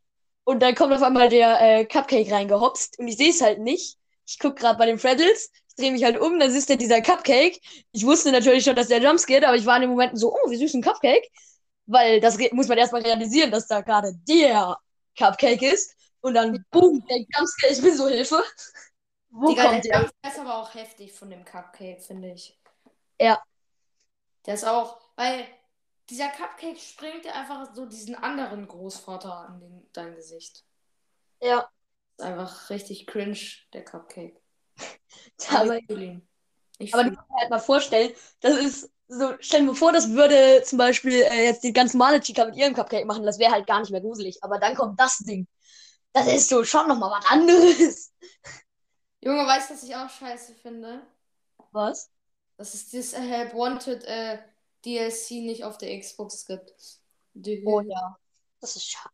und 0.45 0.61
dann 0.61 0.75
kommt 0.75 0.93
auf 0.93 1.01
einmal 1.01 1.29
der 1.29 1.59
äh, 1.61 1.85
Cupcake 1.85 2.31
reingehopst 2.31 2.99
und 2.99 3.07
ich 3.07 3.17
sehe 3.17 3.29
es 3.29 3.41
halt 3.41 3.59
nicht. 3.59 3.97
Ich 4.25 4.39
gucke 4.39 4.55
gerade 4.55 4.77
bei 4.77 4.85
den 4.85 4.99
Freddles, 4.99 5.51
drehe 5.77 5.91
mich 5.91 6.03
halt 6.03 6.19
um, 6.19 6.39
dann 6.39 6.53
ist 6.53 6.69
da 6.69 6.75
dieser 6.75 7.01
Cupcake. 7.01 7.59
Ich 7.91 8.05
wusste 8.05 8.31
natürlich 8.31 8.63
schon, 8.63 8.75
dass 8.75 8.87
der 8.87 9.01
Jumpscare, 9.01 9.47
aber 9.47 9.57
ich 9.57 9.65
war 9.65 9.75
in 9.77 9.81
dem 9.81 9.91
Moment 9.91 10.17
so, 10.17 10.33
oh, 10.33 10.49
wie 10.49 10.57
süß 10.57 10.75
ein 10.75 10.81
Cupcake. 10.81 11.29
Weil 11.85 12.21
das 12.21 12.37
muss 12.51 12.67
man 12.67 12.77
erstmal 12.77 13.01
realisieren, 13.01 13.51
dass 13.51 13.67
da 13.67 13.81
gerade 13.81 14.13
der 14.27 14.77
Cupcake 15.17 15.61
ist. 15.73 15.95
Und 16.21 16.35
dann, 16.35 16.65
boom, 16.71 17.05
der 17.07 17.17
Jumpscare, 17.17 17.73
ich 17.73 17.81
bin 17.81 17.95
so 17.95 18.07
Hilfe. 18.07 18.43
Wo 19.29 19.47
Digga, 19.47 19.65
kommt 19.65 19.85
der 19.85 20.09
der? 20.21 20.31
Ist 20.31 20.39
aber 20.39 20.57
auch 20.57 20.73
heftig 20.73 21.11
von 21.11 21.29
dem 21.29 21.43
Cupcake, 21.43 22.01
finde 22.01 22.31
ich. 22.31 22.57
Ja. 23.19 23.41
Der 24.45 24.53
ist 24.53 24.63
auch, 24.63 25.01
weil 25.15 25.45
dieser 26.09 26.29
Cupcake 26.29 26.79
springt 26.79 27.25
dir 27.25 27.33
einfach 27.33 27.73
so 27.73 27.85
diesen 27.85 28.15
anderen 28.15 28.67
Großvater 28.67 29.33
an 29.33 29.59
den, 29.59 29.89
dein 29.93 30.15
Gesicht. 30.15 30.63
Ja. 31.41 31.69
ist 32.17 32.23
einfach 32.23 32.69
richtig 32.69 33.07
cringe, 33.07 33.39
der 33.73 33.83
Cupcake. 33.83 34.42
Aber, 35.49 35.77
ich 36.79 36.93
aber 36.93 37.03
du 37.03 37.09
musst 37.11 37.29
dir 37.29 37.35
halt 37.39 37.49
mal 37.49 37.59
vorstellen, 37.59 38.11
das 38.39 38.57
ist 38.57 38.91
so, 39.07 39.33
stell 39.39 39.61
dir 39.61 39.67
mal 39.67 39.75
vor, 39.75 39.91
das 39.91 40.09
würde 40.09 40.63
zum 40.63 40.77
Beispiel 40.77 41.13
äh, 41.13 41.45
jetzt 41.45 41.63
die 41.63 41.73
ganz 41.73 41.93
normale 41.93 42.21
Chica 42.21 42.45
mit 42.45 42.55
ihrem 42.55 42.73
Cupcake 42.73 43.05
machen, 43.05 43.25
das 43.25 43.39
wäre 43.39 43.51
halt 43.51 43.67
gar 43.67 43.79
nicht 43.79 43.91
mehr 43.91 44.01
gruselig. 44.01 44.41
Aber 44.41 44.59
dann 44.59 44.75
kommt 44.75 44.99
das 44.99 45.17
Ding. 45.19 45.47
Das 46.13 46.27
ist 46.27 46.49
so 46.49 46.63
schon 46.63 46.87
nochmal 46.87 47.11
was 47.11 47.25
anderes. 47.29 48.11
Junge, 49.21 49.45
weißt 49.45 49.69
du, 49.69 49.73
was 49.73 49.83
ich 49.83 49.95
auch 49.95 50.09
scheiße 50.09 50.53
finde? 50.55 51.01
Was? 51.71 52.09
Dass 52.57 52.73
es 52.73 52.89
dieses 52.89 53.13
äh, 53.13 53.21
Help 53.21 53.53
Wanted 53.53 54.03
äh, 54.03 54.37
DLC 54.85 55.31
nicht 55.43 55.63
auf 55.63 55.77
der 55.77 55.97
Xbox 55.99 56.45
gibt. 56.45 56.73
Oh 57.65 57.81
ja. 57.81 58.17
Das 58.61 58.75
ist 58.75 58.89
schade. 58.89 59.13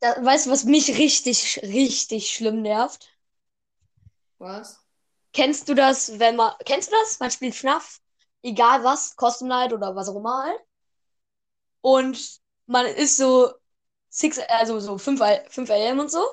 Weißt 0.00 0.46
du, 0.46 0.50
was 0.50 0.64
mich 0.64 0.96
richtig, 0.96 1.60
richtig 1.62 2.30
schlimm 2.30 2.62
nervt? 2.62 3.08
Was? 4.40 4.80
Kennst 5.32 5.68
du 5.70 5.74
das, 5.74 6.18
wenn 6.18 6.36
man. 6.36 6.52
Kennst 6.66 6.90
du 6.92 6.96
das? 7.00 7.18
Man 7.18 7.30
spielt 7.30 7.54
FNAF, 7.54 8.00
egal 8.42 8.84
was, 8.84 9.16
Custom 9.16 9.48
Night 9.48 9.72
oder 9.72 9.96
was 9.96 10.08
auch 10.10 10.16
immer 10.16 10.42
halt. 10.44 10.60
Und 11.80 12.40
man 12.66 12.86
ist 12.86 13.16
so 13.16 13.52
six, 14.10 14.38
also 14.48 14.80
so 14.80 14.98
5, 14.98 15.20
5 15.48 15.70
AM 15.70 15.98
und 16.00 16.10
so. 16.10 16.24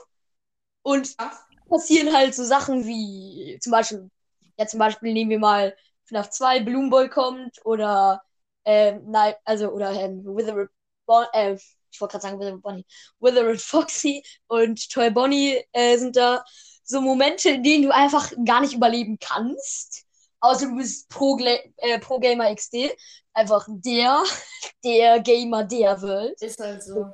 Und 0.84 1.18
Ja. 1.20 1.32
passieren 1.70 2.14
halt 2.16 2.36
so 2.36 2.44
Sachen 2.44 2.86
wie 2.86 3.60
zum 3.62 3.72
Beispiel, 3.72 4.10
ja 4.58 4.68
zum 4.68 4.80
Beispiel 4.80 5.14
nehmen 5.14 5.32
wir 5.32 5.40
mal 5.40 5.76
FNAF 6.06 6.30
2, 6.32 6.62
Balloon 6.62 6.90
Boy 6.90 7.10
kommt 7.10 7.66
oder 7.66 8.24
ähm, 8.66 9.10
Night, 9.12 9.38
also 9.46 9.70
oder 9.72 9.92
ähm, 9.94 10.26
Withered 10.26 10.70
Bon 11.06 11.26
äh, 11.34 11.58
ich 11.92 12.02
wollte 12.02 12.14
gerade 12.14 12.24
sagen 12.24 12.40
Withered 12.40 12.62
Bonnie, 12.62 12.86
Withered 13.20 13.62
Foxy 13.62 14.24
und 14.48 14.90
Toy 14.92 15.10
Bonnie 15.12 15.64
äh, 15.74 15.98
sind 15.98 16.16
da 16.18 16.44
so 16.86 17.02
Momente, 17.02 17.50
in 17.50 17.64
denen 17.64 17.84
du 17.84 17.94
einfach 17.94 18.32
gar 18.46 18.62
nicht 18.62 18.74
überleben 18.74 19.18
kannst. 19.20 20.06
Außer 20.40 20.68
du 20.68 20.78
bist 20.78 21.10
Pro, 21.10 21.38
äh, 21.40 22.00
Pro 22.00 22.20
Gamer 22.20 22.54
XD. 22.56 22.96
Einfach 23.34 23.66
der, 23.68 24.24
der 24.84 25.20
Gamer 25.20 25.64
der 25.64 26.02
Welt. 26.02 26.42
Ist 26.42 26.60
halt 26.60 26.84
so. 26.84 27.08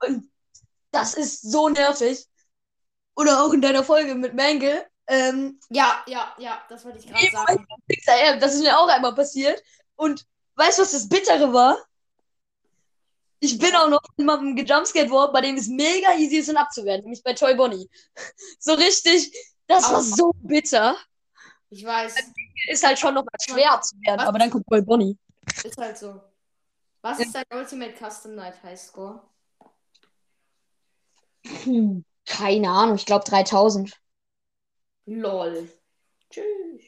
Und 0.00 0.30
das 0.90 1.14
ist 1.14 1.50
so 1.50 1.68
nervig. 1.68 2.24
Oder 3.16 3.42
auch 3.42 3.52
in 3.52 3.62
deiner 3.62 3.82
Folge 3.82 4.14
mit 4.14 4.34
Mangle. 4.34 4.86
Ähm, 5.06 5.58
Ja, 5.70 6.02
ja, 6.06 6.34
ja, 6.38 6.62
das 6.68 6.84
wollte 6.84 6.98
ich 6.98 7.06
gerade 7.06 7.30
sagen. 7.30 7.66
6am, 7.90 8.38
das 8.38 8.54
ist 8.54 8.62
mir 8.62 8.78
auch 8.78 8.88
einmal 8.88 9.14
passiert. 9.14 9.62
Und 9.96 10.26
weißt 10.56 10.78
du, 10.78 10.82
was 10.82 10.92
das 10.92 11.08
Bittere 11.08 11.52
war? 11.52 11.78
Ich 13.44 13.58
bin 13.58 13.74
auch 13.74 13.90
noch 13.90 14.00
jemandem 14.16 14.56
gejumpscared 14.56 15.10
worden, 15.10 15.32
bei 15.34 15.42
dem 15.42 15.56
es 15.56 15.68
mega 15.68 16.14
easy 16.16 16.36
ist, 16.36 16.48
ihn 16.48 16.56
abzuwehren. 16.56 17.02
Nämlich 17.02 17.22
bei 17.22 17.34
Toy 17.34 17.54
Bonnie. 17.54 17.90
So 18.58 18.72
richtig, 18.72 19.36
das 19.66 19.90
war 19.92 20.02
so 20.02 20.32
bitter. 20.38 20.96
Ich 21.68 21.84
weiß. 21.84 22.14
Ist 22.68 22.86
halt 22.86 22.98
schon 22.98 23.12
noch 23.12 23.22
mal 23.22 23.38
schwer 23.38 23.72
abzuwehren, 23.72 24.20
aber 24.20 24.38
dann 24.38 24.48
kommt 24.48 24.66
Toy 24.66 24.80
Bonnie. 24.80 25.18
Ist 25.62 25.76
halt 25.76 25.98
so. 25.98 26.22
Was 27.02 27.18
ist 27.20 27.34
dein 27.34 27.44
Ultimate 27.52 27.92
Custom 27.98 28.34
Night 28.34 28.62
Highscore? 28.62 29.20
Hm, 31.64 32.02
keine 32.24 32.70
Ahnung, 32.70 32.94
ich 32.96 33.04
glaube 33.04 33.26
3000. 33.26 34.00
LOL. 35.04 35.70
Tschüss. 36.30 36.80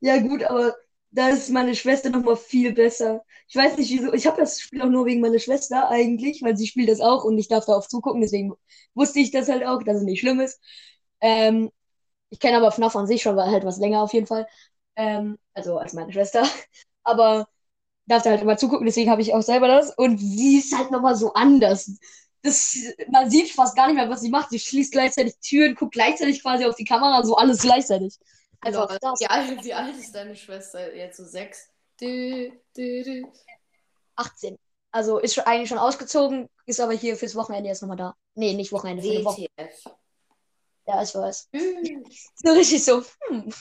Ja, 0.00 0.18
gut, 0.18 0.44
aber 0.44 0.76
da 1.12 1.28
ist 1.28 1.50
meine 1.50 1.74
Schwester 1.76 2.10
noch 2.10 2.22
mal 2.24 2.36
viel 2.36 2.72
besser. 2.72 3.22
Ich 3.48 3.54
weiß 3.56 3.76
nicht 3.78 3.90
wieso. 3.90 4.12
Ich 4.14 4.26
habe 4.26 4.38
das 4.40 4.60
Spiel 4.60 4.82
auch 4.82 4.88
nur 4.88 5.06
wegen 5.06 5.20
meiner 5.20 5.38
Schwester 5.38 5.88
eigentlich, 5.90 6.42
weil 6.42 6.56
sie 6.56 6.66
spielt 6.66 6.88
das 6.88 7.00
auch 7.00 7.24
und 7.24 7.38
ich 7.38 7.48
darf 7.48 7.66
darauf 7.66 7.88
zugucken. 7.88 8.22
Deswegen 8.22 8.54
wusste 8.94 9.20
ich 9.20 9.30
das 9.30 9.48
halt 9.48 9.64
auch, 9.64 9.82
dass 9.82 9.98
es 9.98 10.02
nicht 10.04 10.20
schlimm 10.20 10.40
ist. 10.40 10.60
Ähm, 11.20 11.70
ich 12.30 12.40
kenne 12.40 12.58
aber 12.58 12.72
FNAF 12.72 12.96
an 12.96 13.06
sich 13.06 13.22
schon 13.22 13.38
halt 13.40 13.64
was 13.64 13.78
länger 13.78 14.02
auf 14.02 14.12
jeden 14.14 14.26
Fall. 14.26 14.46
Ähm, 14.96 15.38
also 15.54 15.78
als 15.78 15.92
meine 15.94 16.12
Schwester. 16.12 16.44
Aber 17.04 17.48
darf 18.06 18.22
da 18.22 18.30
halt 18.30 18.42
immer 18.42 18.56
zugucken, 18.56 18.86
deswegen 18.86 19.10
habe 19.10 19.22
ich 19.22 19.34
auch 19.34 19.42
selber 19.42 19.68
das. 19.68 19.94
Und 19.96 20.18
sie 20.18 20.58
ist 20.58 20.76
halt 20.76 20.90
nochmal 20.90 21.16
so 21.16 21.32
anders. 21.34 21.90
Das, 22.42 22.76
man 23.10 23.30
sieht 23.30 23.50
fast 23.52 23.76
gar 23.76 23.86
nicht 23.88 23.96
mehr, 23.96 24.10
was 24.10 24.20
sie 24.22 24.30
macht. 24.30 24.50
Sie 24.50 24.58
schließt 24.58 24.92
gleichzeitig 24.92 25.34
Türen, 25.40 25.74
guckt 25.76 25.92
gleichzeitig 25.94 26.42
quasi 26.42 26.64
auf 26.66 26.76
die 26.76 26.84
Kamera, 26.84 27.22
so 27.24 27.36
alles 27.36 27.62
gleichzeitig. 27.62 28.18
Einfach 28.62 28.88
Lol. 28.88 28.98
das. 29.00 29.20
Wie, 29.20 29.26
alt, 29.26 29.64
wie 29.64 29.74
alt 29.74 29.96
ist 29.96 30.14
deine 30.14 30.36
Schwester? 30.36 30.94
Jetzt 30.94 31.16
so 31.16 31.24
sechs? 31.24 31.68
Du, 32.00 32.52
du, 32.76 33.02
du. 33.02 33.32
18. 34.16 34.58
Also 34.92 35.18
ist 35.18 35.34
schon, 35.34 35.44
eigentlich 35.44 35.68
schon 35.68 35.78
ausgezogen, 35.78 36.48
ist 36.66 36.80
aber 36.80 36.92
hier 36.92 37.16
fürs 37.16 37.34
Wochenende 37.34 37.68
jetzt 37.68 37.82
nochmal 37.82 37.96
da. 37.96 38.14
Nee, 38.34 38.52
nicht 38.54 38.72
Wochenende, 38.72 39.02
für 39.02 39.24
Woche. 39.24 39.46
Ja, 40.86 41.02
ich 41.02 41.14
weiß. 41.14 41.48
Tschüss. 41.52 42.32
So 42.44 42.52
richtig 42.52 42.84
so, 42.84 43.02
hm, 43.28 43.52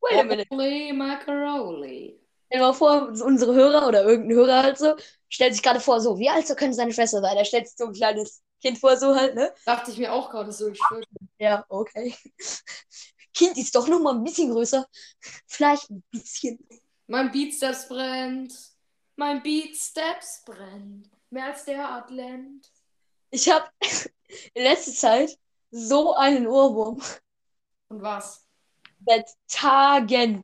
wait 0.00 0.20
a 0.20 0.22
minute. 0.22 0.48
Holy 0.50 0.92
Macaroni. 0.92 2.20
Stell 2.46 2.60
dir 2.60 2.66
mal 2.66 2.72
vor, 2.74 3.08
unsere 3.08 3.54
Hörer 3.54 3.88
oder 3.88 4.04
irgendein 4.04 4.36
Hörer 4.36 4.62
halt 4.62 4.78
so, 4.78 4.94
stellt 5.28 5.54
sich 5.54 5.62
gerade 5.62 5.80
vor, 5.80 6.00
so, 6.00 6.18
wie 6.18 6.28
alt 6.28 6.46
so 6.46 6.54
könnte 6.54 6.74
seine 6.74 6.92
Schwester 6.92 7.20
sein? 7.20 7.36
Er 7.36 7.44
stellt 7.44 7.66
sich 7.66 7.76
so 7.76 7.86
ein 7.86 7.92
kleines 7.92 8.42
Kind 8.60 8.78
vor, 8.78 8.96
so 8.96 9.14
halt, 9.16 9.34
ne? 9.34 9.52
Dachte 9.64 9.90
ich 9.90 9.98
mir 9.98 10.12
auch 10.12 10.30
gerade 10.30 10.52
so, 10.52 10.68
ich 10.68 10.78
schwöre. 10.78 11.02
Ja, 11.38 11.64
okay. 11.68 12.14
Kind 13.34 13.56
ist 13.58 13.74
doch 13.74 13.88
noch 13.88 14.00
mal 14.00 14.14
ein 14.14 14.24
bisschen 14.24 14.50
größer. 14.50 14.86
Vielleicht 15.46 15.90
ein 15.90 16.02
bisschen. 16.10 16.58
Mein 17.06 17.30
Beatsteps 17.30 17.88
brennt. 17.88 18.54
Mein 19.16 19.42
Beatsteps 19.42 20.42
brennt. 20.44 21.10
Mehr 21.30 21.46
als 21.46 21.64
der 21.64 21.88
Atlant. 21.88 22.70
Ich 23.30 23.48
habe 23.48 23.68
in 24.54 24.62
letzter 24.62 24.92
Zeit 24.92 25.38
so 25.70 26.14
einen 26.14 26.46
Ohrwurm. 26.46 27.02
Und 27.88 28.02
was? 28.02 28.46
Seit 29.06 29.28
Tagen. 29.48 30.42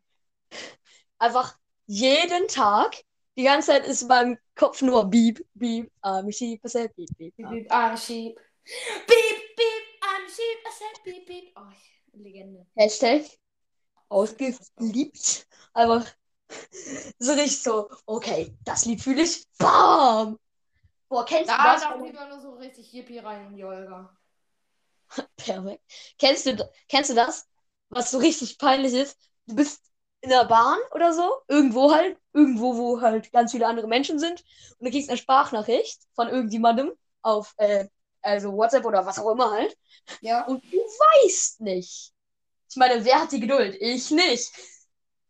Einfach 1.19 1.57
jeden 1.87 2.49
Tag. 2.49 2.97
Die 3.37 3.45
ganze 3.45 3.69
Zeit 3.69 3.87
ist 3.87 4.03
in 4.03 4.09
meinem 4.09 4.39
Kopf 4.57 4.83
nur 4.83 5.05
Beep, 5.05 5.47
Beep, 5.55 5.91
I'm 6.03 6.29
a 6.29 6.33
sheep, 6.33 6.61
I 6.65 6.69
said 6.69 6.95
Beep, 6.97 7.09
Beep. 7.17 7.37
Beep, 7.37 7.71
I'm- 7.71 7.97
sheep. 7.97 8.37
Beep, 9.07 9.57
beep, 9.57 9.85
I'm 10.03 10.29
sheep. 10.29 10.59
I 10.67 10.71
said 10.77 11.05
beep, 11.05 11.27
beep. 11.27 11.53
Oh, 11.57 11.63
Legende. 12.13 12.67
Hashtag 12.77 13.27
ausgeliebt. 14.09 15.47
Einfach 15.75 16.07
so 17.19 17.33
richtig 17.33 17.63
so, 17.63 17.89
okay, 18.07 18.57
das 18.65 18.85
Lied 18.87 19.03
fühle 19.03 19.23
ich. 19.23 19.45
Bam! 19.59 20.39
Boah, 21.11 21.25
kennst 21.27 21.59
du 21.59 21.59
Da 21.59 21.63
das? 21.63 21.81
darf 21.81 22.01
lieber 22.01 22.27
nur 22.29 22.41
so 22.41 22.53
richtig 22.55 22.93
Yippie 22.93 23.19
rein 23.19 23.47
in 23.49 23.57
die 23.57 23.65
Olga. 23.65 24.17
Perfekt. 25.37 25.83
Kennst 26.19 26.47
du, 26.47 26.71
kennst 26.89 27.11
du 27.11 27.15
das? 27.15 27.47
Was 27.91 28.11
so 28.11 28.19
richtig 28.19 28.59
peinlich 28.59 28.93
ist? 28.95 29.19
Du 29.47 29.55
bist 29.57 29.83
in 30.21 30.31
der 30.31 30.45
Bahn 30.45 30.79
oder 30.93 31.13
so, 31.13 31.31
irgendwo 31.49 31.93
halt, 31.93 32.19
irgendwo, 32.33 32.77
wo 32.77 33.01
halt 33.01 33.33
ganz 33.33 33.53
viele 33.53 33.67
andere 33.67 33.87
Menschen 33.89 34.19
sind 34.19 34.45
und 34.79 34.87
du 34.87 34.91
kriegst 34.91 35.09
eine 35.09 35.17
Sprachnachricht 35.19 36.03
von 36.15 36.29
irgendjemandem 36.29 36.93
auf, 37.23 37.55
äh, 37.59 37.87
also 38.29 38.53
WhatsApp 38.53 38.85
oder 38.85 39.05
was 39.05 39.19
auch 39.19 39.31
immer 39.33 39.51
halt 39.51 39.77
Ja. 40.21 40.45
und 40.47 40.63
du 40.65 40.77
weißt 40.79 41.61
nicht. 41.61 42.13
Ich 42.71 42.77
meine, 42.77 43.05
wer 43.05 43.23
hat 43.23 43.33
die 43.33 43.41
Geduld? 43.41 43.77
Ich 43.81 44.11
nicht. 44.11 44.51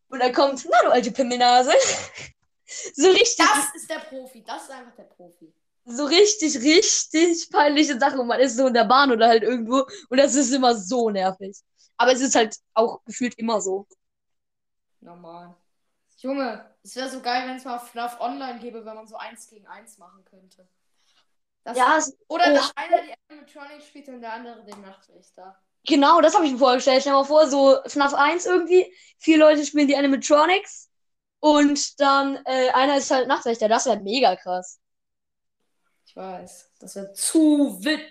Und 0.09 0.19
dann 0.19 0.33
kommt, 0.33 0.65
na 0.69 0.77
du 0.83 0.91
alte 0.91 1.11
Pimmelnase. 1.11 1.71
so 2.95 3.09
richtig, 3.09 3.37
Das 3.37 3.73
ist 3.75 3.89
der 3.89 3.99
Profi. 3.99 4.43
Das 4.43 4.63
ist 4.63 4.71
einfach 4.71 4.95
der 4.95 5.03
Profi. 5.03 5.53
so 5.85 6.05
richtig, 6.05 6.57
richtig 6.57 7.49
peinliche 7.49 7.97
Sache. 7.99 8.19
Und 8.19 8.27
man 8.27 8.39
ist 8.39 8.57
so 8.57 8.67
in 8.67 8.73
der 8.73 8.85
Bahn 8.85 9.11
oder 9.11 9.27
halt 9.27 9.43
irgendwo. 9.43 9.85
Und 10.09 10.17
das 10.17 10.35
ist 10.35 10.51
immer 10.51 10.75
so 10.75 11.09
nervig. 11.09 11.57
Aber 11.97 12.11
es 12.11 12.21
ist 12.21 12.35
halt 12.35 12.57
auch 12.73 13.03
gefühlt 13.05 13.35
immer 13.37 13.61
so. 13.61 13.87
Normal. 15.01 15.55
Junge, 16.17 16.65
es 16.83 16.95
wäre 16.95 17.09
so 17.09 17.21
geil, 17.21 17.47
wenn 17.47 17.55
es 17.57 17.63
mal 17.65 17.79
FNAF 17.79 18.19
online 18.19 18.59
gäbe, 18.59 18.83
wenn 18.85 18.95
man 18.95 19.07
so 19.07 19.15
eins 19.15 19.47
gegen 19.47 19.65
eins 19.67 19.97
machen 19.97 20.23
könnte. 20.25 20.67
Das 21.63 21.77
Ja, 21.77 21.97
es, 21.97 22.17
Oder 22.27 22.45
Oh. 22.49 22.53
dass 22.55 22.71
einer 22.75 23.01
die 23.03 23.13
Animatronics 23.29 23.85
spielt 23.87 24.07
und 24.09 24.21
der 24.21 24.33
andere 24.33 24.63
den 24.65 24.81
Nachtwächter. 24.81 25.55
genau, 25.85 26.21
das 26.21 26.35
habe 26.35 26.45
ich 26.45 26.51
mir 26.53 26.57
vorgestellt. 26.57 27.01
Stell 27.01 27.13
dir 27.13 27.19
mal 27.19 27.25
vor, 27.25 27.47
so 27.47 27.77
FNAF 27.85 28.13
1 28.13 28.45
irgendwie. 28.45 28.93
Vier 29.17 29.37
Leute 29.37 29.65
spielen 29.65 29.87
die 29.87 29.97
Animatronics. 29.97 30.89
Und 31.41 31.99
dann 32.01 32.35
äh, 32.45 32.69
einer 32.71 32.97
ist 32.97 33.11
halt 33.11 33.27
Nachtwächter. 33.27 33.69
Das 33.69 33.85
wäre 33.85 33.99
mega 34.01 34.35
krass. 34.35 34.79
Ich 36.05 36.15
weiß. 36.15 36.71
Das 36.79 36.95
wäre 36.95 37.13
zu 37.13 37.77
wild. 37.83 38.01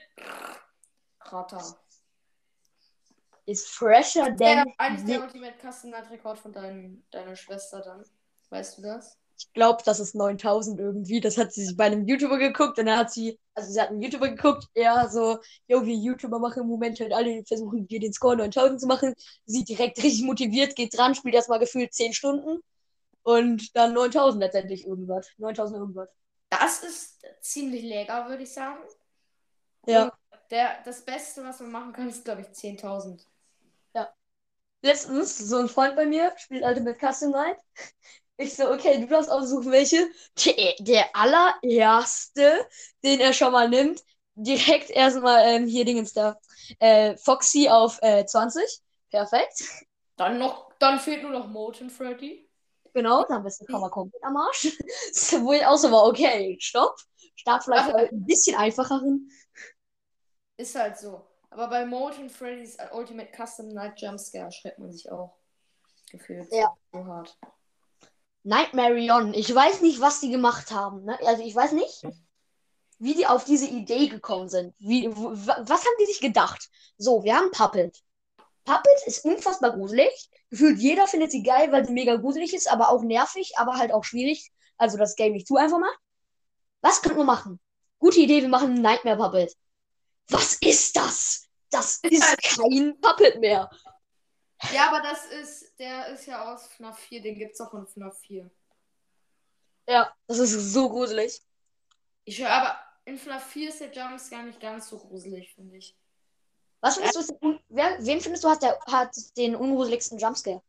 Ratter. 1.21 1.77
Ist 3.47 3.69
fresher 3.69 4.31
Der, 4.31 4.65
than. 4.65 4.75
eigentlich 4.79 5.07
der 5.07 5.23
Ultimate 5.23 5.55
Custom 5.59 5.91
Night 5.91 6.11
Rekord 6.11 6.39
von 6.39 6.53
dein, 6.53 7.03
deiner 7.11 7.35
Schwester 7.37 7.81
dann. 7.81 8.05
Weißt 8.51 8.79
du 8.79 8.83
das? 8.83 9.19
Ich 9.39 9.53
glaube, 9.53 9.83
das 9.85 10.01
ist 10.01 10.15
9000 10.15 10.81
irgendwie. 10.81 11.21
Das 11.21 11.39
hat 11.39 11.53
sie 11.53 11.65
sich 11.65 11.77
bei 11.77 11.85
einem 11.85 12.07
YouTuber 12.07 12.39
geguckt 12.39 12.79
und 12.79 12.87
dann 12.87 12.99
hat 12.99 13.13
sie, 13.13 13.39
also 13.55 13.73
sie 13.73 13.81
hat 13.81 13.91
einen 13.91 14.03
YouTuber 14.03 14.29
geguckt, 14.31 14.67
er 14.75 15.09
so, 15.09 15.39
jo, 15.69 15.85
wie 15.85 15.95
YouTuber 15.95 16.39
machen 16.39 16.63
im 16.63 16.69
Moment 16.69 16.99
halt 17.01 17.13
alle 17.13 17.45
versuchen, 17.45 17.89
wir 17.89 18.01
den 18.01 18.13
Score 18.13 18.37
9000 18.37 18.81
zu 18.81 18.87
machen. 18.87 19.15
Sie 19.47 19.65
direkt 19.65 19.99
richtig 19.99 20.23
motiviert, 20.23 20.75
geht 20.77 20.97
dran, 20.97 21.15
spielt 21.15 21.35
erstmal 21.35 21.61
gefühlt 21.61 21.95
10 21.95 22.13
Stunden 22.13 22.61
und 23.23 23.77
dann 23.77 23.95
9000 23.95 24.43
letztendlich 24.43 24.87
irgendwas. 24.87 25.29
9000 25.39 25.79
irgendwas. 25.79 26.09
Das 26.51 26.83
ist 26.83 27.21
ziemlich 27.41 27.83
lecker, 27.83 28.29
würde 28.29 28.43
ich 28.43 28.53
sagen. 28.53 28.79
Ja. 29.87 30.13
Der, 30.51 30.83
das 30.85 31.03
Beste, 31.03 31.45
was 31.45 31.61
man 31.61 31.71
machen 31.71 31.93
kann, 31.93 32.09
ist, 32.09 32.25
glaube 32.25 32.41
ich, 32.41 32.49
10.000. 32.49 33.21
Letztens, 34.81 35.37
so 35.37 35.57
ein 35.57 35.69
Freund 35.69 35.97
bei 35.97 36.07
mir 36.07 36.33
spielt 36.37 36.63
Ultimate 36.63 36.99
Custom 36.99 37.31
Night. 37.33 37.59
Ich 38.41 38.55
so, 38.55 38.71
okay, 38.71 39.01
du 39.01 39.07
darfst 39.09 39.31
aussuchen, 39.31 39.73
welche. 39.73 40.09
Der, 40.45 40.75
der 40.79 41.17
allererste, 41.17 42.67
den 43.03 43.19
er 43.19 43.33
schon 43.33 43.51
mal 43.53 43.69
nimmt, 43.69 44.01
direkt 44.37 44.91
erstmal 44.91 45.45
ähm, 45.49 45.67
hier 45.67 45.85
Dingens 45.85 46.13
da. 46.13 46.39
Äh, 46.79 47.17
Foxy 47.17 47.69
auf 47.69 47.99
äh, 48.01 48.25
20. 48.25 48.63
Perfekt. 49.11 49.65
Dann 50.17 50.39
noch, 50.39 50.73
dann 50.79 51.01
fehlt 51.01 51.23
nur 51.23 51.33
noch 51.33 51.49
Molten 51.49 51.91
Freddy. 51.91 52.49
Genau, 52.95 53.25
dann 53.25 53.43
bist 53.43 53.61
du 53.61 53.67
schon 53.69 53.81
mal 53.81 53.91
komplett 53.91 54.23
am 54.23 54.37
Arsch. 54.37 54.67
Wo 55.41 55.53
ich 55.53 55.67
auch 55.67 55.77
so 55.77 55.91
war, 55.91 56.07
okay, 56.07 56.57
stopp. 56.61 56.97
Start 57.35 57.65
vielleicht 57.65 57.89
Aber- 57.89 57.99
ein 57.99 58.25
bisschen 58.25 58.57
einfacheren. 58.57 59.31
Ist 60.57 60.75
halt 60.77 60.97
so. 60.99 61.25
Aber 61.51 61.69
bei 61.69 61.85
Molten 61.87 62.31
Freddy's 62.31 62.77
Ultimate 62.93 63.31
Custom 63.37 63.69
Night 63.69 64.01
Jumpscare 64.01 64.53
schreibt 64.53 64.79
man 64.79 64.93
sich 64.93 65.11
auch. 65.11 65.37
Gefühlt. 66.11 66.53
Ja. 66.53 66.73
So 66.93 67.05
hart. 67.05 67.37
Nightmare 68.49 69.13
On. 69.13 69.35
Ich 69.35 69.55
weiß 69.55 69.83
nicht, 69.83 70.01
was 70.01 70.21
die 70.21 70.31
gemacht 70.31 70.71
haben. 70.71 71.05
Ne? 71.05 71.19
Also 71.27 71.43
ich 71.43 71.55
weiß 71.55 71.73
nicht, 71.73 72.03
wie 72.99 73.15
die 73.15 73.27
auf 73.27 73.45
diese 73.45 73.67
Idee 73.67 74.09
gekommen 74.09 74.49
sind. 74.49 74.75
Wie, 74.79 75.11
was 75.11 75.85
haben 75.85 75.97
die 76.01 76.07
sich 76.07 76.21
gedacht? 76.21 76.71
So, 76.97 77.23
wir 77.25 77.37
haben 77.37 77.51
Puppet. 77.51 78.03
Puppet 78.65 79.07
ist 79.07 79.23
unfassbar 79.27 79.73
gruselig. 79.73 80.31
Gefühlt 80.49 80.79
jeder 80.79 81.07
findet 81.07 81.31
sie 81.31 81.43
geil, 81.43 81.71
weil 81.73 81.85
sie 81.87 81.93
mega 81.93 82.17
gruselig 82.17 82.55
ist, 82.55 82.73
aber 82.73 82.89
auch 82.89 83.03
nervig, 83.03 83.53
aber 83.59 83.75
halt 83.75 83.93
auch 83.93 84.05
schwierig. 84.05 84.51
Also 84.79 84.97
das 84.97 85.15
Game 85.15 85.35
nicht 85.35 85.47
zu 85.47 85.57
einfach 85.57 85.79
macht. 85.79 85.99
Was 86.81 87.03
könnten 87.03 87.19
wir 87.19 87.25
machen? 87.25 87.61
Gute 87.99 88.21
Idee, 88.21 88.41
wir 88.41 88.49
machen 88.49 88.81
Nightmare 88.81 89.19
Puppet. 89.19 89.55
Was 90.29 90.55
ist 90.63 90.97
das? 90.97 91.45
Das 91.71 91.99
ist 92.03 92.57
kein 92.57 92.99
Puppet 92.99 93.41
mehr. 93.41 93.69
Ja, 94.73 94.89
aber 94.89 95.01
das 95.03 95.27
ist, 95.27 95.79
der 95.79 96.09
ist 96.09 96.27
ja 96.27 96.53
aus 96.53 96.67
FNAF 96.67 96.99
4, 96.99 97.23
den 97.23 97.37
gibt's 97.37 97.61
auch 97.61 97.73
in 97.75 97.87
FNAF 97.87 98.19
4. 98.21 98.51
Ja, 99.89 100.13
das 100.27 100.39
ist 100.39 100.73
so 100.73 100.89
gruselig. 100.91 101.41
Ich 102.25 102.39
höre, 102.41 102.51
aber 102.51 102.79
in 103.05 103.17
FNAF 103.19 103.45
4 103.47 103.69
ist 103.71 103.81
der 103.81 103.93
Jumpscare 103.93 104.45
nicht 104.45 104.61
ganz 104.61 104.89
so 104.89 104.99
gruselig, 104.99 105.55
finde 105.55 105.77
ich. 105.77 105.97
Was 106.81 106.97
findest 106.97 107.31
du, 107.31 107.39
un- 107.41 107.61
wer, 107.69 107.97
wen 108.05 108.21
findest 108.21 108.45
du 108.45 108.51
hat, 108.51 108.63
der, 108.63 108.79
hat 108.87 109.15
den 109.37 109.57
ungruseligsten 109.57 110.19
Jumpscare? 110.19 110.63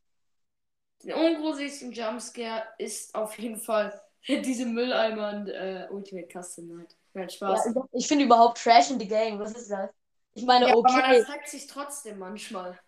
Den 1.04 1.14
ungruseligsten 1.14 1.92
Jumpscare 1.92 2.64
ist 2.78 3.14
auf 3.16 3.38
jeden 3.38 3.58
Fall 3.58 4.02
diese 4.28 4.66
Mülleimer 4.66 5.34
in 5.34 5.48
äh, 5.48 5.88
Ultimate 5.92 6.28
Custom 6.32 6.68
Night. 6.78 6.96
Nein, 7.14 7.30
Spaß. 7.30 7.66
Ja, 7.66 7.84
ich 7.92 8.08
finde 8.08 8.26
überhaupt 8.26 8.62
Trash 8.62 8.92
in 8.92 9.00
the 9.00 9.08
Game. 9.08 9.40
Was 9.40 9.52
ist 9.54 9.70
das? 9.70 9.92
Ich 10.34 10.46
meine, 10.46 10.68
Ja, 10.68 10.74
aber 10.74 10.82
man 10.84 11.00
okay. 11.02 11.20
erschreckt 11.20 11.48
sich 11.50 11.68
trotzdem 11.68 12.20
manchmal. 12.20 12.80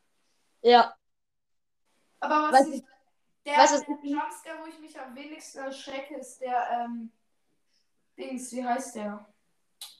Ja, 0.61 0.95
Aber 2.19 2.51
was 2.51 2.65
du- 2.65 2.73
ich, 2.73 2.83
der, 3.45 3.57
was 3.57 3.71
der 3.71 3.79
ich- 4.03 4.11
Jumpscare, 4.11 4.59
wo 4.61 4.67
ich 4.67 4.79
mich 4.79 4.99
am 4.99 5.15
wenigsten 5.15 5.59
erschrecke, 5.59 6.15
ist 6.17 6.39
der, 6.39 6.69
ähm, 6.85 7.11
Dings, 8.17 8.51
wie 8.51 8.63
heißt 8.63 8.95
der? 8.95 9.25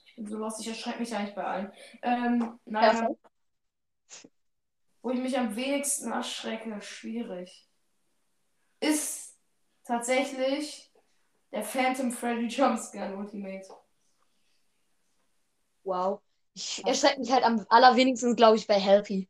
Ich 0.06 0.16
bin 0.16 0.28
so 0.28 0.38
lost, 0.38 0.60
ich 0.62 0.68
erschrecke 0.68 1.00
mich 1.00 1.16
eigentlich 1.16 1.34
bei 1.34 1.44
allen. 1.44 1.74
Ähm, 2.04 2.60
nein, 2.66 2.82
Perfekt. 2.98 3.20
wo 5.02 5.10
ich 5.12 5.20
mich 5.20 5.38
am 5.40 5.56
wenigsten 5.56 6.12
erschrecke, 6.12 6.80
schwierig, 6.82 7.68
ist 8.80 9.36
tatsächlich 9.84 10.92
der 11.52 11.64
Phantom 11.64 12.12
Freddy 12.12 12.48
Jumpscare 12.48 13.16
Ultimate. 13.16 13.68
wow. 15.84 16.22
Ich 16.54 16.86
erschrecke 16.86 17.20
mich 17.22 17.32
halt 17.32 17.44
am 17.46 17.66
allerwenigsten, 17.70 18.36
glaube 18.36 18.58
ich, 18.58 18.68
bei 18.68 18.76
Helpy. 18.80 19.28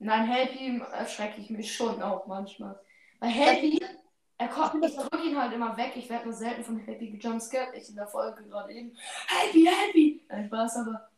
Nein, 0.00 0.26
Happy 0.26 0.80
erschrecke 0.92 1.40
ich 1.40 1.50
mich 1.50 1.74
schon 1.74 2.02
auch 2.02 2.26
manchmal. 2.26 2.80
Bei 3.20 3.28
Happy, 3.28 3.78
er 4.38 4.48
kommt, 4.48 4.82
ich 4.82 4.96
drücke 4.96 5.22
ihn 5.28 5.38
halt 5.38 5.52
immer 5.52 5.76
weg. 5.76 5.92
Ich 5.94 6.08
werde 6.08 6.24
nur 6.24 6.32
selten 6.32 6.64
von 6.64 6.78
Happy 6.78 7.10
gejumpscared. 7.10 7.74
Ich 7.74 7.90
in 7.90 7.96
der 7.96 8.06
Folge 8.06 8.42
gerade 8.44 8.72
eben. 8.72 8.96
Happy, 9.26 9.66
Happy! 9.66 10.24
Nein, 10.30 10.46
Spaß, 10.46 10.76
aber 10.76 11.10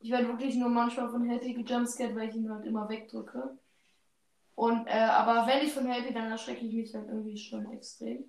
ich 0.00 0.10
werde 0.10 0.26
wirklich 0.26 0.56
nur 0.56 0.68
manchmal 0.68 1.08
von 1.08 1.28
Happy 1.30 1.54
gejumpscared, 1.54 2.16
weil 2.16 2.28
ich 2.28 2.34
ihn 2.34 2.50
halt 2.50 2.66
immer 2.66 2.88
wegdrücke. 2.88 3.56
Und, 4.56 4.86
äh, 4.88 4.98
aber 4.98 5.46
wenn 5.46 5.64
ich 5.64 5.72
von 5.72 5.86
Happy, 5.86 6.12
dann 6.12 6.32
erschrecke 6.32 6.66
ich 6.66 6.74
mich 6.74 6.92
halt 6.92 7.06
irgendwie 7.06 7.38
schon 7.38 7.70
extrem. 7.70 8.24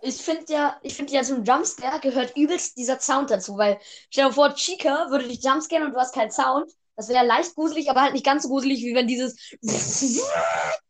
Ich 0.00 0.16
finde 0.16 0.50
ja, 0.50 0.78
ich 0.82 0.94
finde 0.94 1.12
ja, 1.12 1.22
zum 1.22 1.44
Jumpscare 1.44 2.00
gehört 2.00 2.34
übelst 2.36 2.78
dieser 2.78 2.98
Sound 3.00 3.30
dazu, 3.30 3.58
weil 3.58 3.78
stell 4.10 4.28
dir 4.28 4.32
vor, 4.32 4.54
Chica 4.54 5.10
würde 5.10 5.28
dich 5.28 5.44
jumpscaren 5.44 5.84
und 5.86 5.92
du 5.92 5.98
hast 5.98 6.14
keinen 6.14 6.30
Sound. 6.30 6.72
Das 6.96 7.08
wäre 7.08 7.26
leicht 7.26 7.54
gruselig, 7.54 7.90
aber 7.90 8.02
halt 8.02 8.14
nicht 8.14 8.24
ganz 8.24 8.42
so 8.44 8.48
gruselig, 8.48 8.80
wie 8.82 8.94
wenn 8.94 9.06
dieses 9.06 9.36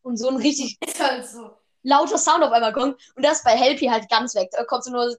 und 0.03 0.17
so 0.17 0.29
ein 0.29 0.37
richtig 0.37 0.79
Ist 0.87 1.01
halt 1.01 1.27
so. 1.27 1.57
lauter 1.83 2.19
Sound 2.19 2.45
auf 2.45 2.53
einmal 2.53 2.73
kommt. 2.73 2.97
Und 3.17 3.25
das 3.25 3.39
ist 3.39 3.45
bei 3.45 3.53
Helpy 3.57 3.87
halt 3.87 4.09
ganz 4.09 4.35
weg. 4.35 4.49
Da 4.53 4.65
kommt 4.65 4.85
so 4.85 4.91
nur 4.91 5.11
so. 5.11 5.17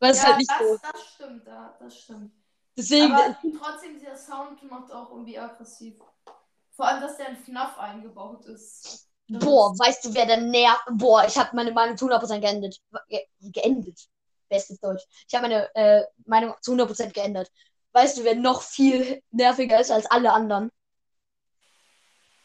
Es 0.00 0.18
Ja, 0.18 0.24
halt 0.24 0.38
nicht 0.38 0.50
das, 0.50 0.58
so. 0.58 0.78
das 0.92 1.06
stimmt, 1.14 1.46
ja, 1.46 1.76
das 1.80 1.98
stimmt. 1.98 2.32
Deswegen, 2.76 3.12
Aber 3.12 3.36
trotzdem, 3.58 3.98
dieser 3.98 4.16
Sound 4.16 4.62
macht 4.70 4.92
auch 4.92 5.10
irgendwie 5.10 5.38
aggressiv. 5.38 5.94
Vor 6.76 6.86
allem, 6.86 7.00
dass 7.00 7.16
der 7.16 7.30
in 7.30 7.36
FNAF 7.36 7.76
eingebaut 7.78 8.44
ist. 8.46 9.08
Das 9.28 9.44
Boah, 9.44 9.72
weißt 9.78 10.04
du, 10.04 10.14
wer 10.14 10.26
der 10.26 10.38
nervt? 10.38 10.82
Boah, 10.92 11.24
ich 11.26 11.36
habe 11.36 11.54
meine 11.56 11.72
Meinung 11.72 11.96
zu 11.96 12.06
100% 12.06 12.40
geändert. 12.40 12.80
Ge 13.08 13.20
geendet. 13.40 13.98
Bestes 14.48 14.78
Deutsch. 14.80 15.02
Ich 15.26 15.34
habe 15.34 15.48
meine 15.48 15.74
äh, 15.74 16.04
Meinung 16.24 16.54
zu 16.62 16.72
100% 16.72 17.12
geändert. 17.14 17.50
Weißt 17.92 18.18
du, 18.18 18.24
wer 18.24 18.34
noch 18.34 18.62
viel 18.62 19.22
nerviger 19.30 19.80
ist 19.80 19.90
als 19.90 20.06
alle 20.10 20.32
anderen? 20.32 20.70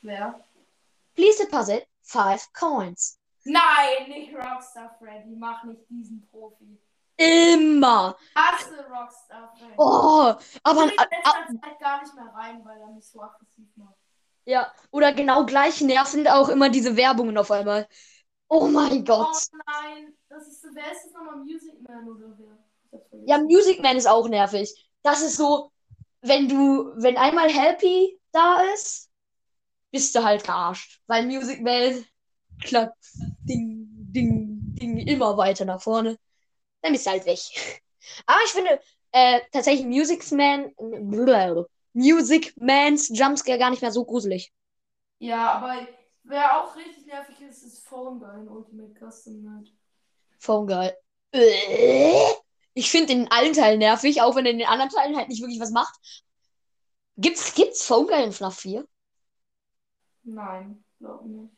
Wer? 0.02 0.44
Please 1.16 1.38
deposit 1.44 1.88
five 2.02 2.52
coins. 2.54 3.18
Nein, 3.46 4.10
nicht 4.10 4.34
Rockstar 4.34 4.96
Freddy. 5.00 5.36
Mach 5.36 5.64
nicht 5.64 5.82
diesen 5.90 6.28
Profi. 6.32 6.78
Immer. 7.18 8.18
Hasse 8.36 8.86
Rockstar 8.90 9.54
Freddy. 9.58 9.74
Oh, 9.78 10.34
aber 10.64 10.86
ich 10.88 10.98
letzter 10.98 11.46
Zeit 11.62 11.80
gar 11.80 12.02
nicht 12.02 12.14
mehr 12.16 12.34
rein, 12.34 12.64
weil 12.66 12.80
er 12.82 12.88
mich 12.88 13.06
so 13.06 13.22
aggressiv 13.22 13.68
macht. 13.76 13.96
ja, 14.46 14.72
oder 14.92 15.14
genau 15.14 15.46
gleich 15.46 15.82
nervend 15.82 16.30
auch 16.30 16.50
immer 16.50 16.70
diese 16.70 16.96
Werbungen 16.98 17.38
auf 17.38 17.52
einmal. 17.52 17.88
Oh 18.48 18.68
mein 18.68 19.02
Oh 19.02 19.04
Gott. 19.06 19.48
nein, 19.66 20.14
das 20.30 20.48
ist, 20.48 20.66
wer 20.74 20.92
ist 20.92 21.06
das 21.06 21.14
nochmal? 21.14 21.38
Music 21.38 21.82
Man 21.88 22.08
oder 22.08 22.38
wer? 22.38 23.02
Ja, 23.26 23.38
Music 23.40 23.82
Man 23.82 23.98
ist 23.98 24.08
auch 24.08 24.28
nervig. 24.28 24.74
Das 25.04 25.22
ist 25.22 25.38
so, 25.38 25.72
wenn 26.22 26.48
du, 26.48 26.94
wenn 26.96 27.18
einmal 27.18 27.50
Happy 27.50 28.20
da 28.32 28.62
ist, 28.74 29.10
bist 29.92 30.16
du 30.16 30.24
halt 30.24 30.44
gearscht. 30.44 31.02
Weil 31.08 31.26
Music 31.26 31.62
Man 31.62 32.06
klappt 32.64 32.98
ding, 33.44 33.88
ding, 33.90 34.76
ding 34.76 34.98
immer 34.98 35.38
weiter 35.38 35.66
nach 35.66 35.82
vorne. 35.82 36.18
Dann 36.82 36.94
bist 36.94 37.06
du 37.06 37.12
halt 37.12 37.26
weg. 37.26 37.40
Aber 38.26 38.40
ich 38.46 38.52
finde 38.52 38.80
äh, 39.12 39.42
tatsächlich 39.52 39.86
Music 39.86 40.30
Man, 40.32 40.74
Music 41.94 42.54
Mans 42.58 43.10
Jumpscare 43.10 43.60
gar 43.60 43.70
nicht 43.70 43.82
mehr 43.82 43.92
so 43.92 44.04
gruselig. 44.04 44.52
Ja, 45.20 45.54
aber 45.54 45.88
wer 46.24 46.60
auch 46.62 46.76
richtig 46.76 47.06
nervig 47.06 47.40
ist, 47.42 47.64
ist 47.64 47.86
Phone 47.86 48.20
Guy 48.20 48.42
in 48.42 48.50
Ultimate 48.50 48.94
Custom 49.00 49.42
Night. 49.44 49.72
Phone 50.40 50.68
Guy. 50.68 50.92
Ich 52.74 52.90
finde 52.90 53.08
den 53.08 53.22
in 53.24 53.32
allen 53.32 53.54
Teilen 53.54 53.80
nervig, 53.80 54.22
auch 54.22 54.36
wenn 54.36 54.46
er 54.46 54.52
in 54.52 54.60
den 54.60 54.68
anderen 54.68 54.92
Teilen 54.92 55.16
halt 55.16 55.30
nicht 55.30 55.42
wirklich 55.42 55.60
was 55.60 55.72
macht. 55.72 55.94
Gibt's, 57.18 57.54
gibt's 57.54 57.86
Phone 57.86 58.08
Guy 58.08 58.24
in 58.24 58.32
FNAF 58.32 58.60
4? 58.60 58.88
Nein, 60.24 60.84
glaub 61.00 61.24
nicht. 61.26 61.52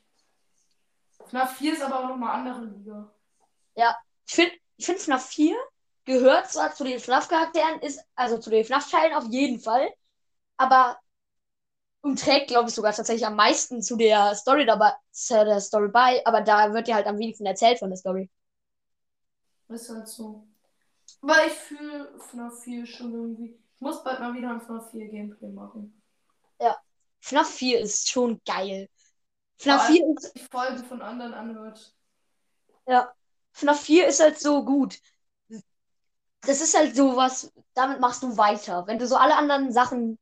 FNAF 1.27 1.57
4 1.57 1.73
ist 1.73 1.81
aber 1.81 2.03
auch 2.03 2.09
nochmal 2.09 2.35
andere 2.35 2.65
Liga. 2.65 3.11
Ich 4.27 4.33
finde, 4.33 4.53
ich 4.77 4.85
find 4.85 4.99
FNAF 4.99 5.25
4 5.27 5.55
gehört 6.03 6.51
zwar 6.51 6.73
zu 6.73 6.83
den 6.83 6.99
FNAF-Charakteren, 6.99 7.79
ist, 7.81 7.99
also 8.15 8.37
zu 8.37 8.49
den 8.49 8.65
FNAF-Teilen 8.65 9.13
auf 9.13 9.25
jeden 9.29 9.59
Fall, 9.59 9.89
aber 10.57 10.99
und 12.01 12.19
trägt, 12.19 12.49
glaube 12.49 12.69
ich, 12.69 12.75
sogar 12.75 12.93
tatsächlich 12.93 13.25
am 13.25 13.35
meisten 13.35 13.81
zu 13.81 13.95
der 13.95 14.35
Story 14.35 14.65
dabei, 14.65 14.93
zu 15.09 15.33
der 15.43 15.59
Story 15.59 15.87
bei, 15.87 16.21
aber 16.25 16.41
da 16.41 16.71
wird 16.71 16.87
ja 16.87 16.95
halt 16.95 17.07
am 17.07 17.17
wenigsten 17.17 17.47
erzählt 17.47 17.79
von 17.79 17.89
der 17.89 17.97
Story. 17.97 18.29
Ist 19.69 19.89
halt 19.89 20.07
so. 20.07 20.47
Aber 21.27 21.47
ich 21.47 21.53
fühle 21.53 22.19
FNAF 22.19 22.63
4 22.63 22.85
schon 22.85 23.13
irgendwie. 23.13 23.59
Ich 23.75 23.81
muss 23.81 24.03
bald 24.03 24.19
mal 24.19 24.33
wieder 24.35 24.51
ein 24.51 24.61
FNAF 24.61 24.91
4 24.91 25.07
Gameplay 25.07 25.49
machen. 25.49 26.01
FNAF 27.19 27.49
4 27.49 27.79
ist 27.79 28.07
schon 28.07 28.39
geil. 28.45 28.87
FNAF 29.57 29.89
allem, 29.89 29.95
4 29.95 30.15
ist, 30.15 30.31
ich 30.35 30.47
Folgen 30.49 30.85
von 30.85 31.01
anderen 31.01 31.33
anhört. 31.33 31.95
ja, 32.87 33.11
FNAF 33.53 33.81
4 33.81 34.07
ist 34.07 34.19
halt 34.19 34.39
so 34.39 34.63
gut. 34.63 34.99
das 36.41 36.61
ist 36.61 36.77
halt 36.77 36.95
so 36.95 37.15
was, 37.15 37.51
damit 37.73 37.99
machst 37.99 38.21
du 38.21 38.37
weiter. 38.37 38.85
Wenn 38.85 38.99
du 38.99 39.07
so 39.07 39.15
alle 39.15 39.35
anderen 39.35 39.71
Sachen 39.71 40.19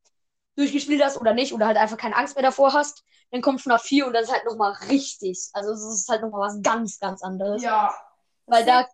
durchgespielt 0.56 1.04
hast 1.04 1.18
oder 1.18 1.34
nicht, 1.34 1.52
oder 1.52 1.68
halt 1.68 1.76
einfach 1.76 1.98
keine 1.98 2.16
Angst 2.16 2.36
mehr 2.36 2.44
davor 2.44 2.72
hast, 2.72 3.04
dann 3.32 3.42
kommt 3.42 3.60
FNAF 3.60 3.84
4 3.84 4.08
und 4.08 4.14
das 4.14 4.24
ist 4.24 4.34
halt 4.34 4.46
nochmal 4.46 4.72
richtig. 4.88 5.50
Also 5.52 5.74
es 5.74 5.84
ist 5.84 6.08
halt 6.08 6.22
nochmal 6.22 6.48
was 6.48 6.62
ganz, 6.62 7.00
ganz 7.00 7.22
anderes. 7.22 7.62
Ja. 7.62 7.94
Weil 8.46 8.64
da, 8.64 8.88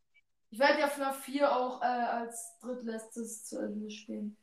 Ich 0.52 0.60
werde 0.60 0.80
ja 0.80 0.88
FNAF 0.88 1.20
4 1.24 1.56
auch 1.56 1.82
äh, 1.82 1.86
als 1.86 2.58
drittletztes 2.60 3.46
zu 3.46 3.60
Ende 3.60 3.90
spielen. 3.92 4.36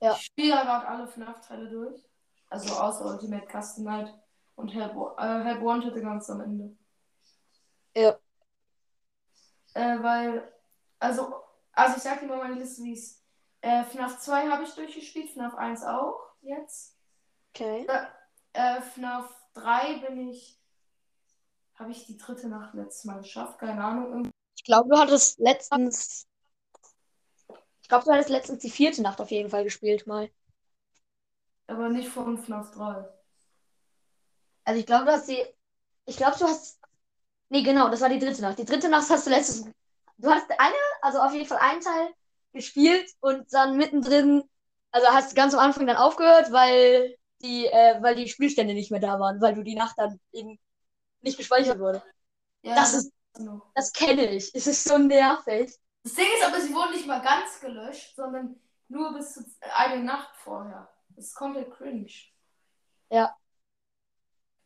Ja. 0.00 0.12
Ich 0.12 0.22
spiele 0.22 0.50
ja 0.50 0.62
gerade 0.62 0.86
alle 0.86 1.06
FNAF-Teile 1.06 1.68
durch. 1.68 2.08
Also 2.48 2.74
außer 2.74 3.04
Ultimate 3.04 3.46
Custom 3.46 3.84
Night 3.84 4.14
und 4.56 4.68
Help, 4.68 4.92
äh, 5.18 5.44
Help 5.44 5.62
Wanted 5.62 5.94
ganz 6.00 6.30
am 6.30 6.40
Ende. 6.40 6.76
Ja. 7.94 8.18
Äh, 9.74 10.02
weil, 10.02 10.52
also, 10.98 11.34
also 11.72 11.96
ich 11.96 12.02
sag 12.02 12.20
dir 12.20 12.26
mal 12.26 12.38
meine 12.38 12.54
Liste, 12.54 12.82
wie 12.82 12.92
es. 12.92 13.22
Äh, 13.60 13.84
FNAF 13.84 14.20
2 14.20 14.48
habe 14.48 14.62
ich 14.62 14.74
durchgespielt, 14.74 15.30
FNAF 15.30 15.54
1 15.54 15.84
auch 15.84 16.18
jetzt. 16.42 16.96
okay. 17.54 17.86
Äh, 18.52 18.80
FNAF 18.80 19.30
3 19.54 19.98
bin 19.98 20.28
ich. 20.28 20.58
Habe 21.74 21.90
ich 21.90 22.06
die 22.06 22.16
dritte 22.16 22.48
Nacht 22.48 22.74
letztes 22.74 23.04
Mal 23.04 23.18
geschafft? 23.18 23.58
Keine 23.58 23.84
Ahnung. 23.84 24.32
Ich 24.58 24.64
glaube, 24.64 24.88
du 24.88 24.98
hattest 24.98 25.38
letztens. 25.38 26.26
Ich 27.80 27.88
glaube, 27.88 28.04
du 28.04 28.10
hattest 28.10 28.28
letztens 28.28 28.58
die 28.60 28.70
vierte 28.70 29.02
Nacht 29.02 29.20
auf 29.20 29.30
jeden 29.30 29.50
Fall 29.50 29.62
gespielt 29.62 30.08
mal. 30.08 30.28
Aber 31.68 31.88
nicht 31.90 32.08
von 32.08 32.36
FNAF 32.36 32.72
3. 32.72 33.04
Also 34.64 34.80
ich 34.80 34.86
glaube, 34.86 35.04
du 35.04 35.12
hast 35.12 35.28
die. 35.28 35.44
Ich 36.06 36.16
glaube, 36.16 36.36
du 36.36 36.44
hast. 36.46 36.80
Nee, 37.50 37.62
genau, 37.62 37.88
das 37.88 38.00
war 38.00 38.08
die 38.08 38.18
dritte 38.18 38.42
Nacht. 38.42 38.58
Die 38.58 38.64
dritte 38.64 38.88
Nacht 38.88 39.08
hast 39.08 39.26
du 39.26 39.30
letztes. 39.30 39.64
Du 40.16 40.28
hast 40.28 40.50
eine, 40.58 40.74
also 41.02 41.20
auf 41.20 41.32
jeden 41.32 41.46
Fall 41.46 41.58
einen 41.58 41.80
Teil 41.80 42.08
gespielt 42.52 43.08
und 43.20 43.46
dann 43.52 43.76
mittendrin, 43.76 44.42
also 44.90 45.06
hast 45.06 45.36
ganz 45.36 45.54
am 45.54 45.60
Anfang 45.60 45.86
dann 45.86 45.96
aufgehört, 45.96 46.50
weil 46.50 47.16
die, 47.42 47.66
äh, 47.66 48.02
weil 48.02 48.16
die 48.16 48.28
Spielstände 48.28 48.74
nicht 48.74 48.90
mehr 48.90 48.98
da 48.98 49.20
waren, 49.20 49.40
weil 49.40 49.54
du 49.54 49.62
die 49.62 49.76
Nacht 49.76 49.94
dann 49.98 50.18
eben 50.32 50.58
nicht 51.20 51.38
gespeichert 51.38 51.78
wurde. 51.78 52.02
Ja, 52.62 52.74
Das 52.74 52.94
ist. 52.94 53.12
Das 53.74 53.92
kenne 53.92 54.30
ich. 54.34 54.54
Es 54.54 54.66
ist 54.66 54.84
so 54.84 54.98
nervig. 54.98 55.72
Das 56.02 56.14
Ding 56.14 56.26
ist 56.36 56.46
aber, 56.46 56.60
sie 56.60 56.74
wurden 56.74 56.92
nicht 56.92 57.06
mal 57.06 57.20
ganz 57.20 57.60
gelöscht, 57.60 58.16
sondern 58.16 58.58
nur 58.88 59.14
bis 59.14 59.34
zu 59.34 59.44
eine 59.76 60.02
Nacht 60.02 60.34
vorher. 60.36 60.88
Das 61.10 61.26
ist 61.26 61.34
komplett 61.34 61.70
cringe. 61.72 62.10
Ja. 63.10 63.36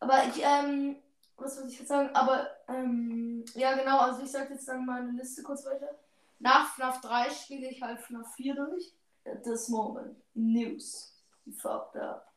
Aber 0.01 0.25
ich, 0.25 0.43
ähm, 0.43 0.97
was 1.37 1.57
wollte 1.57 1.71
ich 1.71 1.79
jetzt 1.79 1.89
sagen? 1.89 2.15
Aber, 2.15 2.49
ähm, 2.69 3.45
ja 3.55 3.75
genau, 3.75 3.99
also 3.99 4.23
ich 4.23 4.31
sag 4.31 4.51
jetzt 4.51 4.69
dann 4.69 4.87
meine 4.87 5.13
Liste 5.13 5.43
kurz 5.43 5.65
weiter. 5.65 5.99
Nach 6.39 6.75
FNAF 6.75 7.01
3 7.01 7.31
spiele 7.31 7.69
ich 7.69 7.83
halt 7.83 8.01
FNAF 8.01 8.35
4 8.35 8.55
durch. 8.55 8.93
At 9.25 9.45
this 9.45 9.69
moment. 9.69 10.17
News. 10.35 11.17
You 11.45 11.53
fucked 11.53 11.97
up. 11.97 12.33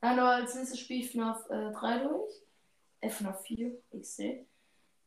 Dann 0.00 0.18
aber 0.18 0.30
als 0.30 0.54
nächstes 0.54 0.80
spiele 0.80 1.00
ich 1.00 1.12
FNAF 1.12 1.48
äh, 1.50 1.72
3 1.72 1.98
durch. 1.98 2.32
Äh, 3.00 3.10
FNAF 3.10 3.42
4, 3.42 3.82
ich 3.90 4.10
sehe. 4.10 4.46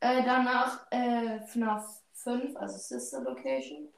Äh, 0.00 0.22
danach 0.24 0.86
äh, 0.90 1.40
FNAF 1.46 2.02
5, 2.14 2.56
also 2.56 2.78
Sister 2.78 3.20
Location. 3.22 3.88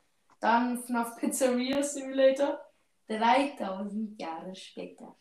Dann 0.41 0.83
FNAF 0.83 1.17
Pizzeria 1.17 1.83
Simulator. 1.83 2.61
3000 3.09 4.21
Jahre 4.21 4.55
später. 4.55 5.17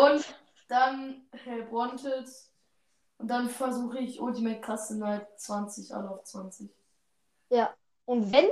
Und 0.00 0.24
dann 0.68 1.26
Help 1.32 1.72
Wanted. 1.72 2.28
Und 3.18 3.28
dann 3.28 3.48
versuche 3.48 3.98
ich 3.98 4.20
Ultimate 4.20 4.60
Custom 4.60 4.98
Night 4.98 5.26
20, 5.36 5.94
alle 5.94 6.10
auf 6.10 6.24
20. 6.24 6.70
Und 8.04 8.32
wenn 8.32 8.48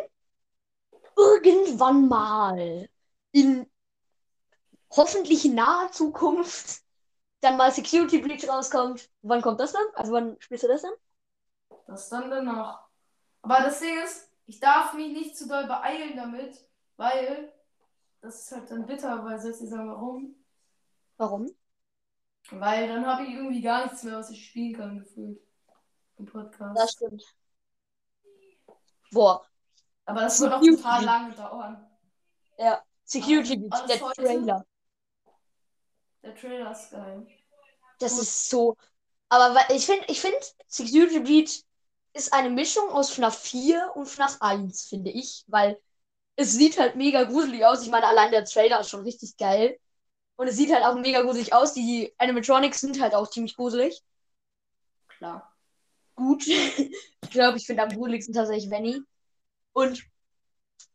irgendwann 1.17 2.09
mal 2.09 2.89
in 3.33 3.67
hoffentlich 4.91 5.45
naher 5.45 5.93
Zukunft 5.93 6.83
dann 7.41 7.57
mal 7.57 7.73
Security 7.73 8.19
Breach 8.19 8.49
rauskommt, 8.49 9.09
wann 9.23 9.43
kommt 9.43 9.61
das 9.61 9.73
dann? 9.73 9.87
Also 9.95 10.13
wann 10.13 10.37
spielst 10.41 10.65
du 10.65 10.69
das 10.69 10.83
dann? 10.83 10.93
Das 11.91 12.09
dann 12.09 12.31
danach. 12.31 12.87
Aber 13.43 13.61
das 13.63 13.81
Ding 13.81 14.01
ist, 14.05 14.31
ich 14.47 14.61
darf 14.61 14.95
mich 14.95 15.13
nicht 15.13 15.37
zu 15.37 15.49
doll 15.49 15.67
beeilen 15.67 16.17
damit, 16.17 16.57
weil 16.97 17.53
das 18.21 18.43
ist 18.45 18.53
halt 18.53 18.71
dann 18.71 18.87
bitter, 18.87 19.25
weil 19.25 19.41
soll 19.41 19.51
ich 19.51 19.57
sagen, 19.69 19.89
warum? 19.91 20.37
Warum? 21.17 21.51
Weil 22.51 22.87
dann 22.87 23.05
habe 23.07 23.25
ich 23.25 23.31
irgendwie 23.35 23.61
gar 23.61 23.85
nichts 23.85 24.05
mehr, 24.05 24.19
was 24.19 24.31
ich 24.31 24.47
spielen 24.47 24.75
kann, 24.77 24.99
gefühlt. 25.01 25.41
Im 26.19 26.27
Podcast. 26.27 26.79
Das 26.81 26.93
stimmt. 26.93 27.25
Boah, 29.11 29.45
Aber 30.05 30.21
das 30.21 30.41
wird 30.41 30.53
auch 30.53 30.61
Security. 30.61 30.83
total 30.83 31.05
lange 31.05 31.35
dauern. 31.35 31.91
ja. 32.59 32.83
Security 33.05 33.67
alles 33.71 33.87
der 33.89 34.01
heute? 34.07 34.23
Trailer. 34.23 34.67
Der 36.23 36.37
Trailer 36.37 36.71
ist 36.71 36.91
geil. 36.93 37.27
Das 37.99 38.13
Gut. 38.13 38.23
ist 38.23 38.49
so. 38.49 38.77
Aber 39.29 39.57
ich 39.71 39.85
finde, 39.85 40.05
ich 40.07 40.21
finde, 40.21 40.39
Security 40.69 41.19
Breach 41.19 41.65
ist 42.13 42.33
eine 42.33 42.51
Mischung 42.51 42.89
aus 42.91 43.11
FNAF 43.11 43.39
4 43.39 43.93
und 43.95 44.07
FNAF 44.07 44.39
1, 44.41 44.85
finde 44.85 45.11
ich, 45.11 45.45
weil 45.49 45.81
es 46.37 46.53
sieht 46.53 46.79
halt 46.79 46.97
mega 46.97 47.25
gruselig 47.25 47.65
aus. 47.65 47.83
Ich 47.83 47.91
meine, 47.91 48.07
allein 48.07 48.31
der 48.31 48.45
Trailer 48.45 48.81
ist 48.81 48.91
schon 48.91 49.03
richtig 49.03 49.37
geil. 49.37 49.79
Und 50.37 50.49
es 50.49 50.57
sieht 50.57 50.73
halt 50.73 50.85
auch 50.85 50.95
mega 50.95 51.21
gruselig 51.21 51.53
aus. 51.53 51.75
Die 51.75 52.15
Animatronics 52.17 52.81
sind 52.81 53.01
halt 53.01 53.15
auch 53.15 53.29
ziemlich 53.29 53.57
gruselig. 53.57 54.03
Klar. 55.09 55.55
Gut. 56.15 56.47
ich 56.47 57.31
glaube, 57.31 57.59
ich 57.59 57.67
finde 57.67 57.83
am 57.83 57.91
gruseligsten 57.91 58.35
tatsächlich 58.35 58.71
Venny. 58.71 59.03
Und 59.73 60.03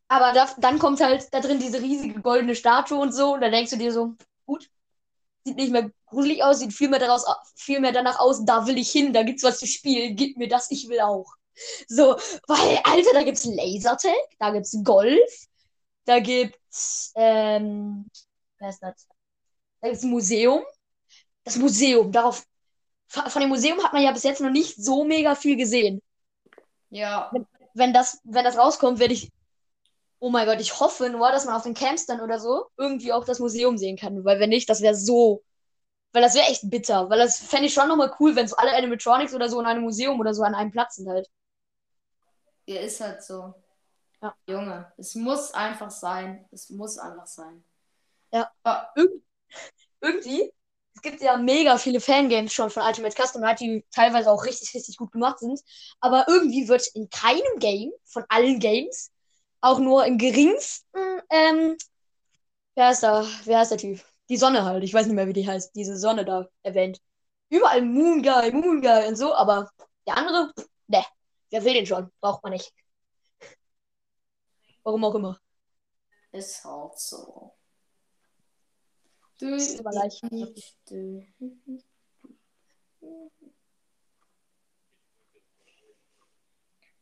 aber 0.08 0.34
da, 0.34 0.48
dann 0.58 0.80
kommt 0.80 1.02
halt 1.02 1.34
da 1.34 1.40
drin 1.40 1.60
diese 1.60 1.82
riesige 1.82 2.22
goldene 2.22 2.56
Statue 2.56 3.00
und 3.00 3.12
so. 3.12 3.34
Und 3.34 3.42
da 3.42 3.50
denkst 3.50 3.72
du 3.72 3.78
dir 3.78 3.92
so, 3.92 4.16
gut, 4.46 4.70
sieht 5.46 5.58
nicht 5.58 5.72
mehr 5.72 5.92
gruselig 6.08 6.44
aus, 6.44 6.60
sieht 6.60 6.74
viel 6.74 6.90
mehr, 6.90 7.00
daraus, 7.00 7.26
viel 7.56 7.80
mehr 7.80 7.92
danach 7.92 8.20
aus, 8.20 8.44
da 8.46 8.66
will 8.66 8.78
ich 8.78 8.92
hin, 8.92 9.14
da 9.14 9.24
gibt's 9.24 9.44
was 9.44 9.60
zu 9.60 9.68
spielen, 9.68 10.16
gib 10.16 10.38
mir 10.38 10.48
das, 10.48 10.72
ich 10.72 10.90
will 10.90 11.00
auch. 11.00 11.32
So, 11.88 12.16
weil, 12.48 12.80
Alter, 12.84 13.14
da 13.14 13.24
gibt's 13.24 13.46
Lasertag, 13.46 14.14
da 14.40 14.52
gibt's 14.52 14.76
Golf, 14.84 15.48
da 16.06 16.20
gibt's, 16.20 17.14
ähm, 17.16 18.10
wer 18.58 18.70
ist 18.70 18.80
das? 18.80 19.08
Da 19.82 19.88
gibt's 19.88 20.04
ein 20.04 20.10
Museum. 20.10 20.64
Das 21.44 21.58
Museum, 21.58 22.12
darauf, 22.12 22.44
von 23.08 23.42
dem 23.42 23.50
Museum 23.50 23.82
hat 23.84 23.94
man 23.94 24.02
ja 24.02 24.12
bis 24.12 24.24
jetzt 24.24 24.42
noch 24.42 24.50
nicht 24.50 24.76
so 24.84 25.06
mega 25.06 25.36
viel 25.36 25.56
gesehen. 25.56 26.02
Ja. 26.90 27.32
Wenn 27.76 27.94
das, 27.94 28.20
wenn 28.24 28.44
das 28.44 28.58
rauskommt, 28.58 29.00
werde 29.00 29.14
ich, 29.14 29.32
oh 30.20 30.30
mein 30.30 30.46
Gott, 30.48 30.60
ich 30.62 30.80
hoffe 30.80 31.10
nur, 31.10 31.32
dass 31.32 31.46
man 31.46 31.56
auf 31.56 31.64
den 31.64 31.74
Camps 31.74 32.06
dann 32.06 32.22
oder 32.22 32.40
so 32.40 32.68
irgendwie 32.78 33.14
auch 33.14 33.26
das 33.26 33.40
Museum 33.40 33.78
sehen 33.78 33.98
kann, 33.98 34.24
weil 34.26 34.40
wenn 34.40 34.50
nicht, 34.50 34.70
das 34.70 34.82
wäre 34.82 34.96
so, 34.96 35.44
weil 36.14 36.22
das 36.24 36.36
wäre 36.36 36.48
echt 36.48 36.70
bitter, 36.70 37.10
weil 37.10 37.20
das 37.20 37.40
fände 37.40 37.68
ich 37.68 37.74
schon 37.74 37.88
nochmal 37.90 38.14
cool, 38.20 38.36
wenn 38.36 38.48
so 38.48 38.56
alle 38.58 38.76
Animatronics 38.76 39.34
oder 39.36 39.50
so 39.50 39.60
in 39.60 39.68
einem 39.68 39.84
Museum 39.84 40.20
oder 40.20 40.34
so 40.34 40.44
an 40.44 40.56
einem 40.56 40.72
Platz 40.72 40.96
sind 40.98 41.10
halt. 41.10 41.28
Ja, 42.68 42.82
ist 42.82 43.00
halt 43.02 43.24
so. 43.24 43.54
Ja. 44.22 44.36
Junge, 44.48 44.92
es 44.98 45.16
muss 45.16 45.52
einfach 45.54 45.92
sein. 45.92 46.46
Es 46.52 46.70
muss 46.70 46.98
einfach 46.98 47.28
sein. 47.28 47.64
Ja. 48.32 48.52
Ah, 48.64 48.90
Irgendwie, 50.02 50.52
es 50.96 51.02
gibt 51.02 51.22
ja 51.22 51.38
mega 51.38 51.78
viele 51.78 52.00
Fangames 52.00 52.54
schon 52.54 52.70
von 52.70 52.84
Ultimate 52.84 53.16
Custom 53.16 53.42
Night, 53.42 53.60
die 53.60 53.86
teilweise 53.92 54.32
auch 54.32 54.46
richtig, 54.46 54.74
richtig 54.74 54.98
gut 54.98 55.12
gemacht 55.12 55.40
sind, 55.40 55.60
aber 56.00 56.26
irgendwie 56.28 56.68
wird 56.68 56.88
in 56.94 57.10
keinem 57.10 57.60
Game 57.60 57.92
von 58.06 58.24
allen 58.30 58.60
Games 58.60 59.12
auch 59.66 59.80
nur 59.80 60.06
im 60.06 60.20
geringsten, 60.20 61.22
ähm, 61.32 61.76
wer 62.76 62.88
heißt 62.88 63.02
da, 63.02 63.26
wer 63.46 63.60
heißt 63.60 63.72
der 63.72 63.80
Typ? 63.80 64.00
Die 64.30 64.38
Sonne 64.38 64.64
halt, 64.64 64.84
ich 64.84 64.94
weiß 64.94 65.08
nicht 65.08 65.16
mehr, 65.16 65.28
wie 65.28 65.34
die 65.34 65.48
heißt, 65.48 65.76
diese 65.76 65.98
Sonne 65.98 66.24
da 66.24 66.48
erwähnt. 66.62 67.02
Überall 67.50 67.82
Moon 67.82 68.22
Guy, 68.22 68.52
Moon 68.52 68.82
Guy 68.82 69.08
und 69.08 69.16
so, 69.16 69.34
aber 69.34 69.72
der 70.06 70.18
andere, 70.18 70.54
ne, 70.88 71.04
wer 71.50 71.64
will 71.64 71.74
den 71.74 71.86
schon? 71.86 72.12
Braucht 72.22 72.44
man 72.44 72.54
nicht. 72.54 72.72
Warum 74.84 75.04
auch 75.04 75.16
immer. 75.16 75.40
ist 76.32 76.64
halt 76.64 77.00
so. 77.00 77.56
Du, 79.40 79.48
ist 79.56 79.80
aber 79.80 79.92
leicht. 79.94 80.22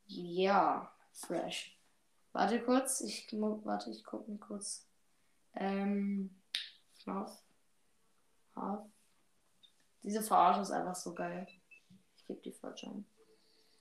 Ja, 0.08 0.94
fresh. 1.12 1.78
Warte 2.34 2.62
kurz, 2.64 3.02
ich 3.02 3.32
mu- 3.34 3.64
warte, 3.64 3.92
ich 3.92 4.04
gucke 4.04 4.30
mal 4.32 4.38
kurz. 4.40 4.88
Ähm, 5.56 6.36
Schnauf. 7.02 7.32
Haf. 8.56 8.86
Diese 10.02 10.22
Verarsche 10.22 10.62
ist 10.62 10.72
einfach 10.72 10.96
so 10.96 11.14
geil. 11.14 11.48
Ich 12.18 12.26
gebe 12.26 12.42
die 12.42 12.52
falsch 12.52 12.84
ein. 12.86 13.06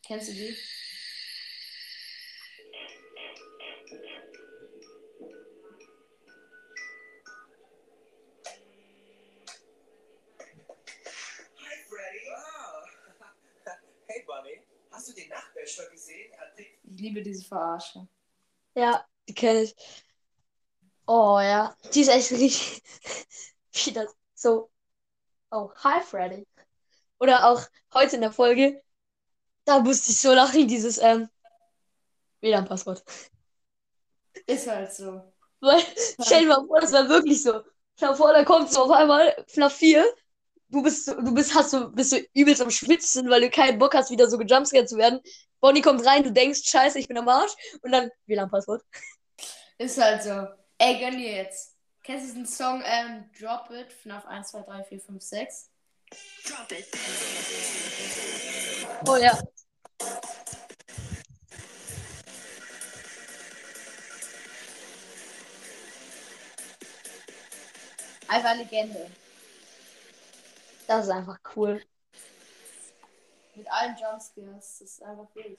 Kennst 0.03 0.29
du 0.29 0.33
die? 0.35 0.55
Hi 11.59 11.77
Freddy. 11.89 12.25
Hey 14.09 14.25
Bunny, 14.27 14.61
hast 14.91 15.09
du 15.09 15.13
den 15.15 15.29
Nachbär 15.29 15.67
schon 15.67 15.89
gesehen? 15.91 16.33
Ich 16.59 17.01
liebe 17.01 17.23
diese 17.23 17.45
Verarsche. 17.45 18.07
Ja, 18.75 19.05
die 19.29 19.35
kenne 19.35 19.63
ich. 19.63 19.75
Oh 21.07 21.39
ja, 21.41 21.77
die 21.95 22.01
ist 22.01 22.09
echt 22.09 22.31
richtig. 22.33 22.83
Wie 23.73 23.93
das 23.93 24.15
so. 24.35 24.71
Oh, 25.51 25.71
hi 25.77 26.01
Freddy. 26.01 26.47
Oder 27.19 27.49
auch 27.49 27.63
heute 27.95 28.17
in 28.17 28.23
der 28.23 28.33
Folge, 28.33 28.83
da 29.65 29.79
musste 29.81 30.11
ich 30.11 30.21
so 30.21 30.33
lachen, 30.33 30.67
dieses 30.67 30.99
ähm, 30.99 31.29
WLAN-Passwort. 32.41 33.05
Ist 34.47 34.67
halt 34.67 34.93
so. 34.93 35.23
Weil, 35.61 35.81
stell 36.21 36.41
dir 36.41 36.49
mal 36.49 36.67
vor, 36.67 36.81
das 36.81 36.93
war 36.93 37.09
wirklich 37.09 37.43
so. 37.43 37.63
Stell 37.97 38.09
dir 38.09 38.17
vor, 38.17 38.33
da 38.33 38.45
kommt 38.45 38.73
so 38.73 38.85
auf 38.85 38.91
einmal 38.91 39.35
FNAF 39.47 39.75
4. 39.75 40.05
Du 40.73 40.83
bist, 40.83 41.05
so- 41.05 41.21
du 41.21 41.35
bist, 41.35 41.55
hast 41.55 41.71
so, 41.71 41.91
bist 41.91 42.11
so 42.11 42.17
übelst 42.33 42.63
am 42.63 42.71
Schwitzen, 42.71 43.29
weil 43.29 43.43
du 43.43 43.51
keinen 43.51 43.79
Bock 43.79 43.95
hast, 43.95 44.11
wieder 44.11 44.29
so 44.29 44.39
gejumpscared 44.39 44.89
zu 44.89 44.97
werden. 44.97 45.21
Bonnie 45.61 45.83
kommt 45.83 46.05
rein, 46.07 46.23
du 46.25 46.33
denkst, 46.33 46.63
scheiße, 46.65 46.99
ich 46.99 47.07
bin 47.09 47.19
am 47.19 47.29
Arsch. 47.29 47.53
Und 47.83 47.93
dann 47.93 48.11
WLAN-Passwort. 48.27 48.83
Ist 49.77 49.99
halt 50.01 50.23
so. 50.23 50.47
Ey, 50.79 50.99
gönn 50.99 51.19
dir 51.19 51.31
jetzt. 51.37 51.77
Kennst 52.03 52.25
du 52.25 52.29
diesen 52.29 52.47
Song 52.47 52.83
ähm, 52.87 53.31
Drop 53.39 53.71
It? 53.71 53.93
FNAF 53.93 54.25
1, 54.27 54.49
2, 54.51 54.63
3, 54.63 54.85
4, 54.85 55.01
5, 55.01 55.23
6? 55.23 55.71
Drop 56.47 56.73
it. 56.73 56.87
Oh 59.07 59.17
ja. 59.17 59.39
Einfach 68.29 68.57
Legende. 68.57 69.11
Das 70.93 71.07
ist 71.07 71.11
einfach 71.11 71.39
cool. 71.57 71.83
Mit 73.55 73.67
allen 73.73 73.97
Jumpscares. 73.97 74.79
Das 74.79 74.81
ist 74.83 75.03
einfach 75.03 75.27
wild. 75.35 75.59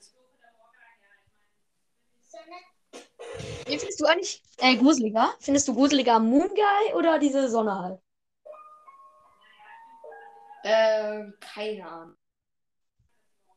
Wie 3.66 3.78
findest 3.78 4.00
du 4.00 4.04
eigentlich 4.04 4.44
äh, 4.58 4.76
gruseliger? 4.76 5.34
Findest 5.40 5.66
du 5.66 5.74
gruseliger 5.74 6.20
Moon 6.20 6.48
Guy 6.50 6.94
oder 6.94 7.18
diese 7.18 7.50
Sonne 7.50 7.76
halt? 7.76 8.00
Ähm, 10.62 11.34
keine 11.40 11.84
Ahnung. 11.84 12.16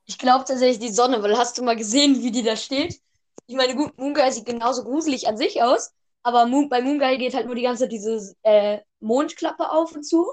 Ich 0.07 0.17
glaube 0.17 0.45
tatsächlich 0.45 0.79
die 0.79 0.91
Sonne, 0.91 1.21
weil 1.21 1.37
hast 1.37 1.59
du 1.59 1.63
mal 1.63 1.75
gesehen, 1.75 2.23
wie 2.23 2.31
die 2.31 2.41
da 2.41 2.55
steht? 2.55 2.99
Ich 3.45 3.55
meine, 3.55 3.75
gut, 3.75 3.95
Moon 3.99 4.15
Guy 4.15 4.31
sieht 4.31 4.47
genauso 4.47 4.83
gruselig 4.83 5.27
an 5.27 5.37
sich 5.37 5.61
aus, 5.61 5.93
aber 6.23 6.47
Moon, 6.47 6.69
bei 6.69 6.81
Moon 6.81 6.97
Guy 6.97 7.19
geht 7.19 7.35
halt 7.35 7.45
nur 7.45 7.53
die 7.53 7.61
ganze 7.61 7.83
Zeit 7.83 7.91
diese 7.91 8.35
äh, 8.41 8.79
Mondklappe 8.99 9.69
auf 9.69 9.91
und 9.91 10.03
zu. 10.03 10.25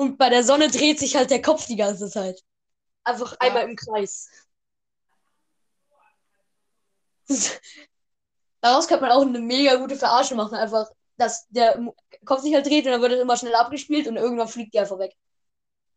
Und 0.00 0.16
bei 0.16 0.30
der 0.30 0.42
Sonne 0.42 0.70
dreht 0.70 0.98
sich 0.98 1.14
halt 1.14 1.30
der 1.30 1.42
Kopf 1.42 1.66
die 1.66 1.76
ganze 1.76 2.08
Zeit. 2.08 2.42
Einfach 3.04 3.36
einmal 3.38 3.68
im 3.68 3.76
Kreis. 3.76 4.30
Daraus 8.62 8.88
könnte 8.88 9.02
man 9.02 9.12
auch 9.12 9.20
eine 9.20 9.40
mega 9.40 9.74
gute 9.74 9.96
Verarsche 9.96 10.34
machen. 10.34 10.54
Einfach, 10.54 10.88
dass 11.18 11.46
der 11.48 11.78
Kopf 12.24 12.40
sich 12.40 12.54
halt 12.54 12.64
dreht 12.64 12.86
und 12.86 12.92
dann 12.92 13.02
wird 13.02 13.12
es 13.12 13.20
immer 13.20 13.36
schnell 13.36 13.54
abgespielt 13.54 14.08
und 14.08 14.16
irgendwann 14.16 14.48
fliegt 14.48 14.72
die 14.72 14.80
einfach 14.80 14.98
weg. 14.98 15.14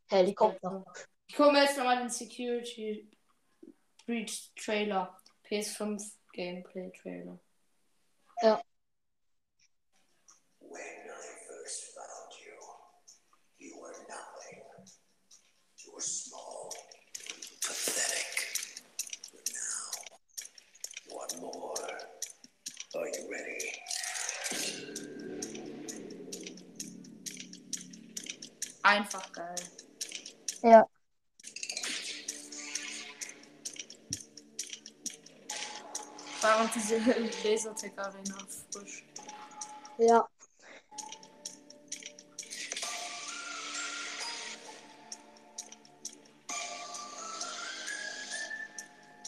Helikopter. 0.10 0.84
Ich 1.28 1.38
gucke 1.38 1.54
mir 1.54 1.64
jetzt 1.64 1.78
nochmal 1.78 2.00
den 2.00 2.10
Security 2.10 3.10
Breach 4.06 4.52
Trailer. 4.58 5.18
PS5 5.50 6.12
Gameplay 6.34 6.92
Trailer. 6.92 7.40
When 10.60 11.03
more. 21.42 21.74
Are 22.96 23.08
you 23.08 23.30
ready? 23.30 23.72
Einfach 28.84 29.32
geil. 29.32 29.56
Ja. 30.62 30.88
War 36.42 36.62
auch 36.62 36.70
diese 36.74 36.98
Lasertech 37.44 37.98
Arena 37.98 38.38
frisch. 38.72 39.06
Ja. 39.98 40.28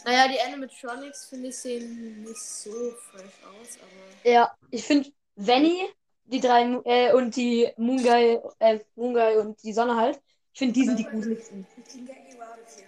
Naja, 0.06 0.28
die 0.28 0.40
Animatronics 0.40 1.24
finde 1.24 1.48
ich 1.48 1.56
sehen 1.58 2.22
nicht 2.22 2.40
so 2.40 2.70
fresh 3.10 3.24
aus, 3.42 3.76
aber. 3.82 4.30
Ja, 4.30 4.54
ich 4.70 4.84
finde 4.84 5.10
Venny, 5.34 5.88
die 6.26 6.38
drei 6.38 6.62
äh, 6.84 7.12
und 7.12 7.34
die 7.34 7.72
Moonguy, 7.76 8.38
äh, 8.60 8.78
Moonguy 8.94 9.38
und 9.38 9.60
die 9.64 9.72
Sonne 9.72 9.96
halt, 9.96 10.20
ich 10.52 10.60
finde, 10.60 10.74
die 10.74 10.84
sind 10.84 10.98
die 11.00 11.04
gruseligsten. 11.04 11.66
We 11.76 11.82
can 11.82 12.06
get 12.06 12.16
you 12.32 12.40
out 12.40 12.56
of 12.56 12.76
here. 12.76 12.86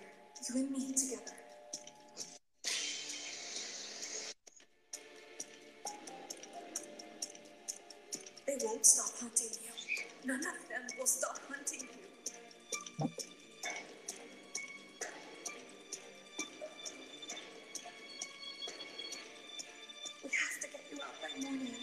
You 0.49 0.61
and 0.61 0.71
me 0.71 0.95
together. 0.95 1.35
They 8.47 8.59
won't 8.65 8.87
stop 8.87 9.11
hunting 9.21 9.59
you. 9.65 9.73
None 10.25 10.39
of 10.39 10.69
them 10.69 10.87
will 10.97 11.07
stop 11.07 11.37
hunting 11.51 11.81
you. 11.81 13.38
Morning. 21.43 21.78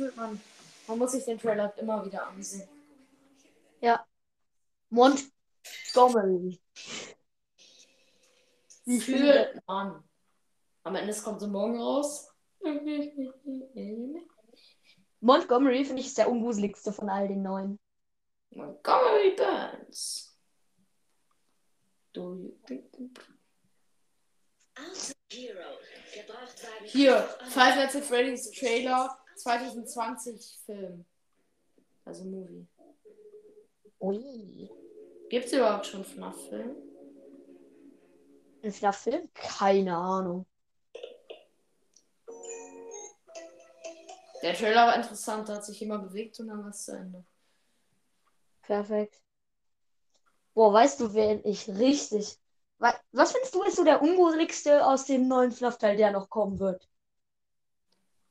Fühlt 0.00 0.16
man. 0.16 0.40
Man 0.86 0.98
muss 0.98 1.12
sich 1.12 1.24
den 1.26 1.38
Trailer 1.38 1.76
immer 1.76 2.04
wieder 2.04 2.26
ansehen. 2.26 2.66
Montgomery. 4.88 6.58
Wie 8.86 9.00
Fühlt 9.00 9.60
man. 9.66 10.02
Am 10.84 10.96
Ende 10.96 11.12
kommt 11.22 11.40
so 11.40 11.48
morgen 11.48 11.78
raus. 11.78 12.34
Montgomery 15.20 15.84
finde 15.84 16.00
ich 16.00 16.06
ist 16.06 16.18
der 16.18 16.30
ungruseligste 16.30 16.92
von 16.94 17.10
all 17.10 17.28
den 17.28 17.42
neuen. 17.42 17.78
Montgomery 18.50 19.36
Burns. 19.36 20.34
Do 22.14 22.36
you 22.36 22.58
think... 22.66 23.20
Hier, 26.86 27.22
Five 27.50 27.76
Nights 27.76 27.96
at 27.96 28.04
Freddy's 28.04 28.50
Trailer 28.50 29.19
2020 29.42 30.60
Film. 30.66 31.04
Also 32.04 32.24
Movie. 32.24 32.66
Ui. 34.00 34.70
Gibt 35.28 35.46
es 35.46 35.52
überhaupt 35.52 35.86
schon 35.86 36.04
FNAF-Film? 36.04 36.76
Ein 38.62 38.72
FNAF-Film? 38.72 39.28
Keine 39.34 39.96
Ahnung. 39.96 40.46
Der 44.42 44.54
Trailer 44.54 44.86
war 44.86 44.96
interessant, 44.96 45.48
da 45.48 45.56
hat 45.56 45.64
sich 45.66 45.82
immer 45.82 45.98
bewegt 45.98 46.40
und 46.40 46.48
dann 46.48 46.62
war 46.62 46.70
es 46.70 46.84
zu 46.84 46.92
Ende. 46.92 47.24
Perfekt. 48.62 49.20
Boah, 50.54 50.72
weißt 50.72 51.00
du, 51.00 51.14
wen 51.14 51.40
ich 51.44 51.68
richtig. 51.68 52.38
Wa- 52.78 52.98
Was 53.12 53.32
findest 53.32 53.54
du 53.54 53.62
ist 53.62 53.76
so 53.76 53.84
der 53.84 54.00
ungruseligste 54.02 54.84
aus 54.86 55.04
dem 55.04 55.28
neuen 55.28 55.52
FNAF-Teil, 55.52 55.96
der 55.96 56.10
noch 56.10 56.30
kommen 56.30 56.58
wird? 56.58 56.88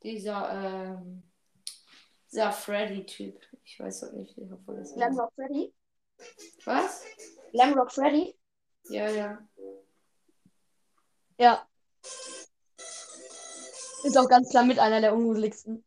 Dieser, 0.02 0.50
ähm, 0.98 1.22
dieser 2.30 2.52
Freddy-Typ. 2.52 3.38
Ich 3.64 3.78
weiß 3.78 4.04
auch 4.04 4.12
nicht, 4.12 4.36
obwohl 4.38 4.76
das 4.76 4.94
Glamrock 4.94 5.32
Freddy? 5.34 5.72
Was? 6.64 7.04
Glamrock 7.52 7.92
Freddy? 7.92 8.34
Ja, 8.84 9.10
ja. 9.10 9.38
Ja. 11.38 11.66
Ist 14.04 14.16
auch 14.16 14.28
ganz 14.28 14.50
klar 14.50 14.64
mit 14.64 14.78
einer 14.78 15.00
der 15.00 15.14
ungruseligsten. 15.14 15.84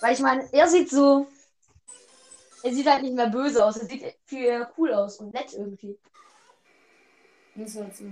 Weil 0.00 0.14
ich 0.14 0.20
meine, 0.20 0.48
er 0.52 0.68
sieht 0.68 0.90
so. 0.90 1.26
Er 2.62 2.72
sieht 2.72 2.86
halt 2.86 3.02
nicht 3.02 3.14
mehr 3.14 3.28
böse 3.28 3.64
aus. 3.64 3.76
Er 3.76 3.86
sieht 3.86 4.16
viel 4.24 4.66
cool 4.76 4.92
aus 4.92 5.18
und 5.18 5.34
nett 5.34 5.52
irgendwie. 5.52 5.98
Muss 7.54 7.76
halt 7.76 7.96
so. 7.96 8.04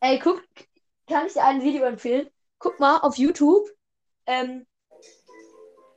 Ey, 0.00 0.18
guck, 0.18 0.42
kann 1.06 1.26
ich 1.26 1.32
dir 1.34 1.44
ein 1.44 1.62
Video 1.62 1.84
empfehlen? 1.84 2.28
Guck 2.58 2.80
mal 2.80 2.98
auf 2.98 3.16
YouTube. 3.16 3.68
Ähm, 4.26 4.66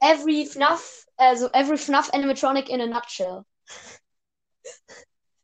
every 0.02 0.46
FNAF, 0.46 1.08
also 1.18 1.50
every 1.52 1.78
FNAF 1.78 2.14
animatronic 2.14 2.70
in 2.70 2.82
a 2.82 2.88
nutshell. 2.88 3.46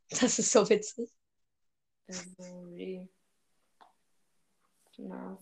Das 0.10 0.40
ist 0.40 0.52
so 0.52 0.70
witzig. 0.70 1.10
Every 2.08 3.10
FNAF. 4.96 5.42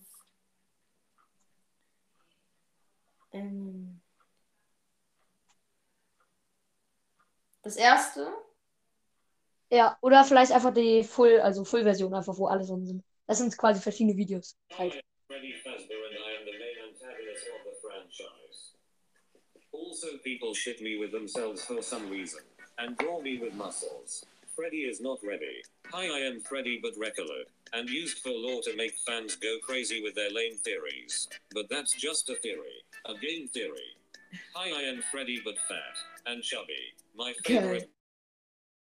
Das 7.63 7.75
erste? 7.77 8.31
Ja, 9.69 9.97
oder 10.01 10.23
vielleicht 10.23 10.51
einfach 10.51 10.73
die 10.73 11.03
Full, 11.03 11.39
also 11.39 11.63
Full-Version, 11.65 12.13
einfach 12.13 12.37
wo 12.37 12.47
alle 12.47 12.65
drin 12.65 12.85
sind. 12.85 13.03
Das 13.27 13.37
sind 13.37 13.57
quasi 13.57 13.81
verschiedene 13.81 14.17
Videos. 14.17 14.57
Halt. 14.77 15.01
Freddy 15.27 15.53
Fazbear 15.63 16.03
and 16.09 16.17
I 16.19 16.39
am 16.39 16.45
the 16.45 16.51
main 16.59 16.77
antagonist 16.89 17.47
of 17.47 17.63
the 17.63 17.75
franchise. 17.81 18.75
Also, 19.71 20.17
people 20.23 20.53
shit 20.53 20.81
me 20.81 20.97
with 20.97 21.11
themselves 21.11 21.63
for 21.63 21.81
some 21.81 22.09
reason, 22.09 22.41
and 22.77 22.97
draw 22.97 23.21
me 23.21 23.37
with 23.39 23.53
muscles. 23.53 24.25
Freddy 24.55 24.81
is 24.81 25.01
not 25.01 25.19
ready. 25.23 25.63
Hi, 25.91 26.05
I 26.05 26.19
am 26.19 26.39
Freddy 26.41 26.79
but 26.81 26.93
Recolored, 26.95 27.47
and 27.73 27.89
used 27.89 28.19
for 28.19 28.29
lore 28.29 28.61
to 28.63 28.75
make 28.75 28.93
fans 29.07 29.35
go 29.35 29.57
crazy 29.63 30.03
with 30.03 30.13
their 30.13 30.29
lame 30.29 30.57
theories. 30.57 31.27
But 31.53 31.69
that's 31.69 31.93
just 31.93 32.29
a 32.29 32.35
theory, 32.35 32.83
a 33.05 33.17
game 33.17 33.47
theory. 33.47 33.97
Hi, 34.55 34.69
I 34.69 34.83
am 34.83 35.01
Freddy 35.11 35.41
but 35.43 35.55
fat 35.67 35.97
and 36.25 36.43
chubby. 36.43 36.93
My 37.15 37.33
favorite 37.43 37.89